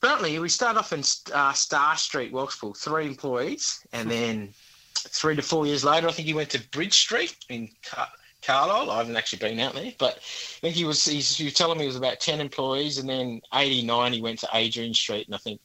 apparently 0.00 0.38
we 0.38 0.48
started 0.50 0.78
off 0.78 0.92
in 0.92 1.02
uh, 1.34 1.52
Star 1.54 1.96
Street, 1.96 2.32
Welshpool, 2.32 2.76
three 2.76 3.06
employees. 3.06 3.80
And 3.92 4.10
then 4.10 4.50
three 4.94 5.34
to 5.34 5.42
four 5.42 5.66
years 5.66 5.82
later, 5.82 6.08
I 6.08 6.12
think 6.12 6.28
he 6.28 6.34
went 6.34 6.50
to 6.50 6.68
Bridge 6.68 6.94
Street 6.94 7.34
in 7.48 7.70
Car- 7.82 8.08
Carlisle. 8.42 8.90
I 8.90 8.98
haven't 8.98 9.16
actually 9.16 9.38
been 9.38 9.60
out 9.60 9.74
there, 9.74 9.92
but 9.98 10.16
I 10.16 10.60
think 10.60 10.74
he 10.74 10.84
was, 10.84 11.02
he's, 11.06 11.34
he 11.36 11.44
was 11.44 11.54
telling 11.54 11.78
me 11.78 11.84
it 11.84 11.88
was 11.88 11.96
about 11.96 12.20
10 12.20 12.40
employees. 12.40 12.98
And 12.98 13.08
then 13.08 13.40
89, 13.54 14.12
he 14.12 14.20
went 14.20 14.38
to 14.40 14.48
Adrian 14.52 14.92
Street. 14.92 15.26
And 15.26 15.34
I 15.34 15.38
think, 15.38 15.58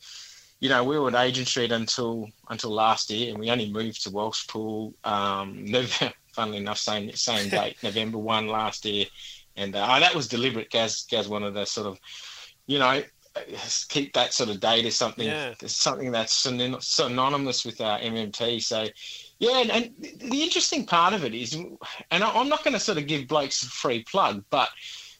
you 0.62 0.69
know, 0.69 0.86
we 0.86 0.97
were 0.97 1.10
at 1.10 1.15
Adrian 1.15 1.45
Street 1.45 1.71
until 1.71 2.28
until 2.50 2.71
last 2.71 3.12
year, 3.12 3.30
and 3.30 3.39
we 3.39 3.52
only 3.52 3.71
moved 3.71 4.04
to 4.04 4.10
Welshpool. 4.10 4.93
Um, 5.06 5.65
November, 5.71 6.15
funnily 6.32 6.58
enough, 6.58 6.80
same 6.80 7.12
same 7.13 7.50
date, 7.50 7.78
November 7.84 8.17
one 8.17 8.47
last 8.47 8.84
year, 8.84 9.06
and 9.58 9.76
uh, 9.76 9.88
oh, 9.89 10.00
that 10.00 10.15
was 10.15 10.28
deliberate. 10.28 10.70
Gaz 10.70 11.06
Gaz 11.10 11.28
wanted 11.28 11.54
to 11.56 11.65
sort 11.65 11.88
of, 11.88 12.00
you 12.67 12.80
know, 12.80 13.04
keep 13.89 14.13
that 14.13 14.34
sort 14.34 14.50
of 14.50 14.60
date 14.60 14.86
as 14.86 14.96
something 14.96 15.28
yeah. 15.28 15.54
something 15.65 16.12
that's 16.12 16.34
synonymous 16.34 17.65
with 17.65 17.82
our 17.82 18.00
MMT. 18.00 18.62
So, 18.62 18.88
yeah, 19.39 19.62
and, 19.62 19.72
and, 19.72 19.93
the 20.32 20.43
interesting 20.43 20.86
part 20.86 21.13
of 21.13 21.24
it 21.24 21.34
is, 21.34 21.54
and 21.54 22.24
I'm 22.24 22.50
not 22.50 22.63
going 22.63 22.74
to 22.74 22.80
sort 22.80 22.98
of 22.98 23.08
give 23.08 23.28
blokes 23.28 23.63
a 23.63 23.67
free 23.67 24.04
plug, 24.04 24.43
but 24.50 24.70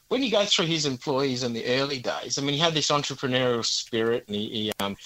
when 0.08 0.22
you 0.22 0.30
go 0.30 0.44
through 0.44 0.66
his 0.66 0.86
employees 0.86 1.42
in 1.42 1.52
the 1.52 1.66
early 1.66 1.98
days, 1.98 2.38
I 2.38 2.42
mean, 2.42 2.54
he 2.54 2.58
had 2.58 2.74
this 2.74 2.90
entrepreneurial 2.90 3.64
spirit, 3.64 4.24
and 4.26 4.36
he, 4.36 4.48
he 4.48 4.72
um, 4.80 4.96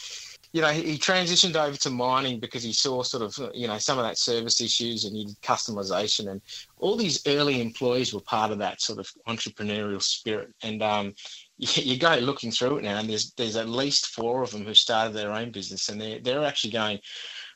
you 0.52 0.60
know, 0.60 0.68
he 0.68 0.98
transitioned 0.98 1.56
over 1.56 1.76
to 1.78 1.90
mining 1.90 2.38
because 2.38 2.62
he 2.62 2.74
saw 2.74 3.02
sort 3.02 3.22
of, 3.22 3.54
you 3.54 3.66
know, 3.66 3.78
some 3.78 3.98
of 3.98 4.04
that 4.04 4.18
service 4.18 4.60
issues 4.60 5.04
and 5.04 5.14
needed 5.14 5.40
customization. 5.40 6.30
And 6.30 6.42
all 6.76 6.96
these 6.96 7.26
early 7.26 7.62
employees 7.62 8.12
were 8.12 8.20
part 8.20 8.50
of 8.50 8.58
that 8.58 8.82
sort 8.82 8.98
of 8.98 9.10
entrepreneurial 9.26 10.02
spirit. 10.02 10.52
And 10.62 10.82
um, 10.82 11.14
you, 11.56 11.82
you, 11.82 11.98
go 11.98 12.16
looking 12.16 12.50
through 12.50 12.78
it 12.78 12.84
now, 12.84 12.98
and 12.98 13.08
there's 13.08 13.32
there's 13.32 13.56
at 13.56 13.68
least 13.68 14.08
four 14.08 14.42
of 14.42 14.50
them 14.50 14.64
who 14.64 14.74
started 14.74 15.14
their 15.14 15.32
own 15.32 15.52
business, 15.52 15.88
and 15.88 16.00
they're 16.00 16.20
they're 16.20 16.44
actually 16.44 16.72
going 16.72 16.98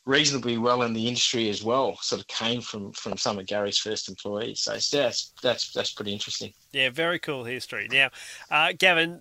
reasonably 0.07 0.57
well 0.57 0.83
in 0.83 0.93
the 0.93 1.09
industry 1.09 1.51
as 1.51 1.63
well. 1.63 1.99
Sort 2.01 2.21
of 2.21 2.27
came 2.29 2.61
from 2.61 2.93
from 2.93 3.19
some 3.19 3.39
of 3.39 3.47
Gary's 3.47 3.79
first 3.79 4.09
employees. 4.09 4.61
So 4.61 4.73
that's 4.73 5.33
that's 5.43 5.73
that's 5.73 5.93
pretty 5.93 6.13
interesting. 6.13 6.53
Yeah, 6.73 6.91
very 6.91 7.19
cool 7.19 7.45
history. 7.45 7.89
Now, 7.91 8.11
uh, 8.51 8.73
Gavin, 8.79 9.21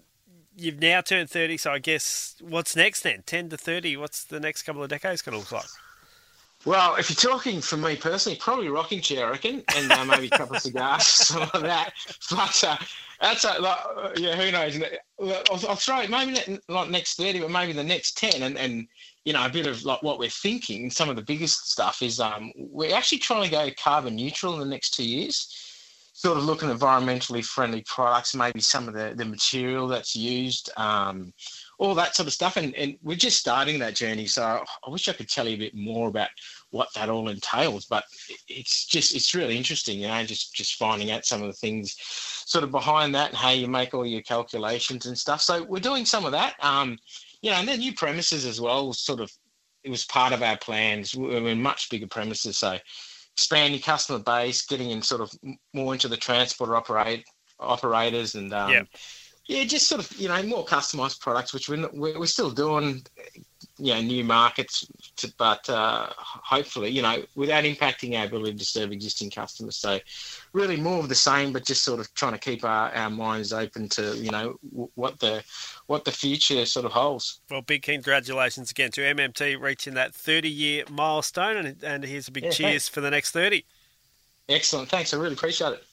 you've 0.55 0.79
now 0.79 1.01
turned 1.01 1.29
30, 1.29 1.57
so 1.57 1.71
I 1.71 1.79
guess 1.79 2.35
what's 2.41 2.75
next 2.75 3.01
then? 3.01 3.23
10 3.25 3.49
to 3.49 3.57
30, 3.57 3.97
what's 3.97 4.23
the 4.23 4.39
next 4.39 4.63
couple 4.63 4.83
of 4.83 4.89
decades 4.89 5.21
going 5.21 5.33
to 5.33 5.39
look 5.39 5.51
like? 5.51 5.65
Well, 6.65 6.95
if 6.95 7.09
you're 7.09 7.31
talking 7.31 7.61
for 7.61 7.77
me 7.77 7.95
personally, 7.95 8.39
probably 8.39 8.69
rocking 8.69 8.99
chair, 8.99 9.27
I 9.27 9.31
reckon, 9.31 9.63
and 9.75 9.91
uh, 9.91 10.03
maybe 10.03 10.27
a 10.27 10.37
couple 10.37 10.55
of 10.55 10.63
cigars, 10.63 11.03
some 11.05 11.47
of 11.53 11.61
that. 11.61 11.93
But 12.31 12.63
uh, 12.63 12.77
that's 13.21 13.45
uh, 13.45 13.57
like, 13.59 13.77
uh, 13.95 14.09
yeah, 14.17 14.35
who 14.35 14.51
knows? 14.51 14.81
I'll, 15.51 15.69
I'll 15.69 15.75
throw 15.75 16.01
it 16.01 16.09
maybe 16.09 16.59
not 16.67 16.89
next 16.89 17.17
30, 17.17 17.41
but 17.41 17.51
maybe 17.51 17.73
the 17.73 17.83
next 17.83 18.17
10. 18.17 18.41
And, 18.41 18.57
and, 18.57 18.87
you 19.25 19.33
know, 19.33 19.45
a 19.45 19.49
bit 19.49 19.67
of 19.67 19.83
like 19.85 20.01
what 20.01 20.17
we're 20.17 20.29
thinking, 20.29 20.89
some 20.89 21.07
of 21.07 21.15
the 21.15 21.21
biggest 21.21 21.69
stuff 21.69 22.01
is 22.01 22.19
um, 22.19 22.51
we're 22.55 22.95
actually 22.95 23.19
trying 23.19 23.43
to 23.43 23.51
go 23.51 23.69
carbon 23.77 24.15
neutral 24.15 24.53
in 24.55 24.59
the 24.59 24.65
next 24.65 24.95
two 24.95 25.07
years. 25.07 25.74
Sort 26.25 26.39
of 26.39 26.45
looking 26.45 26.71
at 26.71 26.77
environmentally 26.77 27.45
friendly 27.45 27.83
products, 27.85 28.33
maybe 28.33 28.59
some 28.59 28.87
of 28.87 28.95
the, 28.95 29.13
the 29.15 29.23
material 29.23 29.87
that's 29.87 30.15
used, 30.15 30.71
um, 30.75 31.31
all 31.77 31.93
that 31.93 32.15
sort 32.15 32.25
of 32.25 32.33
stuff. 32.33 32.57
And, 32.57 32.73
and 32.73 32.97
we're 33.03 33.15
just 33.15 33.37
starting 33.37 33.77
that 33.77 33.93
journey. 33.93 34.25
So 34.25 34.41
I 34.43 34.89
wish 34.89 35.07
I 35.07 35.13
could 35.13 35.29
tell 35.29 35.47
you 35.47 35.53
a 35.53 35.59
bit 35.59 35.75
more 35.75 36.07
about 36.07 36.29
what 36.71 36.87
that 36.95 37.09
all 37.09 37.29
entails, 37.29 37.85
but 37.85 38.05
it's 38.47 38.87
just, 38.87 39.13
it's 39.13 39.35
really 39.35 39.55
interesting, 39.55 39.99
you 39.99 40.07
know, 40.07 40.23
just, 40.23 40.51
just 40.55 40.77
finding 40.77 41.11
out 41.11 41.25
some 41.25 41.43
of 41.43 41.47
the 41.47 41.53
things 41.53 41.95
sort 41.99 42.63
of 42.63 42.71
behind 42.71 43.13
that 43.13 43.29
and 43.29 43.37
how 43.37 43.51
you 43.51 43.67
make 43.67 43.93
all 43.93 44.03
your 44.03 44.23
calculations 44.23 45.05
and 45.05 45.15
stuff. 45.15 45.43
So 45.43 45.63
we're 45.63 45.79
doing 45.79 46.05
some 46.05 46.25
of 46.25 46.31
that. 46.31 46.55
Um, 46.59 46.97
you 47.43 47.51
know, 47.51 47.57
and 47.57 47.67
then 47.67 47.77
new 47.77 47.93
premises 47.93 48.47
as 48.47 48.59
well, 48.59 48.93
sort 48.93 49.19
of, 49.19 49.31
it 49.83 49.91
was 49.91 50.05
part 50.05 50.33
of 50.33 50.41
our 50.41 50.57
plans. 50.57 51.13
We're 51.13 51.49
in 51.49 51.61
much 51.61 51.91
bigger 51.91 52.07
premises. 52.07 52.57
So 52.57 52.79
expanding 53.35 53.81
customer 53.81 54.19
base, 54.19 54.65
getting 54.65 54.91
in 54.91 55.01
sort 55.01 55.19
of 55.19 55.29
more 55.73 55.93
into 55.93 56.07
the 56.07 56.15
transporter 56.15 56.75
operate 56.75 57.25
operators, 57.59 58.35
and 58.35 58.53
um, 58.53 58.71
Yep. 58.71 58.87
yeah, 59.47 59.63
just 59.65 59.87
sort 59.87 59.99
of 59.99 60.17
you 60.17 60.29
know 60.29 60.41
more 60.43 60.65
customized 60.65 61.19
products, 61.19 61.53
which 61.53 61.67
we're 61.67 61.75
not, 61.75 61.93
we're, 61.93 62.17
we're 62.17 62.27
still 62.27 62.49
doing. 62.49 63.05
You 63.77 63.93
know, 63.93 64.01
new 64.01 64.23
markets, 64.23 64.87
to, 65.17 65.33
but 65.37 65.69
uh, 65.69 66.07
hopefully, 66.17 66.89
you 66.89 67.01
know, 67.01 67.23
without 67.35 67.65
impacting 67.65 68.17
our 68.17 68.25
ability 68.25 68.55
to 68.57 68.65
serve 68.65 68.93
existing 68.93 69.31
customers. 69.31 69.75
So, 69.75 69.99
really, 70.53 70.77
more 70.77 70.99
of 70.99 71.09
the 71.09 71.15
same, 71.15 71.51
but 71.51 71.65
just 71.65 71.83
sort 71.83 71.99
of 71.99 72.13
trying 72.13 72.31
to 72.31 72.37
keep 72.37 72.63
our, 72.63 72.89
our 72.95 73.09
minds 73.09 73.51
open 73.51 73.89
to 73.89 74.15
you 74.15 74.31
know 74.31 74.55
w- 74.69 74.89
what 74.95 75.19
the 75.19 75.43
what 75.87 76.05
the 76.05 76.11
future 76.11 76.65
sort 76.65 76.85
of 76.85 76.93
holds. 76.93 77.41
Well, 77.51 77.61
big 77.63 77.81
congratulations 77.81 78.71
again 78.71 78.91
to 78.91 79.01
MMT 79.01 79.59
reaching 79.59 79.93
that 79.95 80.15
30 80.15 80.49
year 80.49 80.83
milestone, 80.89 81.57
and, 81.57 81.83
and 81.83 82.03
here's 82.05 82.29
a 82.29 82.31
big 82.31 82.45
Yeah, 82.45 82.51
cheers 82.51 82.69
thanks. 82.69 82.89
for 82.89 83.01
the 83.01 83.11
next 83.11 83.31
30. 83.31 83.65
Excellent, 84.47 84.89
thanks. 84.89 85.13
I 85.13 85.17
really 85.17 85.33
appreciate 85.33 85.73
it. 85.73 85.83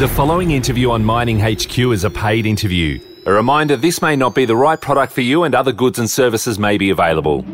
The 0.00 0.08
following 0.08 0.50
interview 0.50 0.90
on 0.90 1.04
Mining 1.04 1.38
HQ 1.38 1.78
is 1.78 2.02
a 2.02 2.10
paid 2.10 2.46
interview. 2.46 2.98
A 3.26 3.32
reminder 3.32 3.76
this 3.76 4.02
may 4.02 4.16
not 4.16 4.34
be 4.34 4.44
the 4.44 4.56
right 4.56 4.80
product 4.80 5.12
for 5.12 5.20
you 5.20 5.44
and 5.44 5.54
other 5.54 5.70
goods 5.70 6.00
and 6.00 6.10
services 6.10 6.58
may 6.58 6.76
be 6.76 6.90
available. 6.90 7.44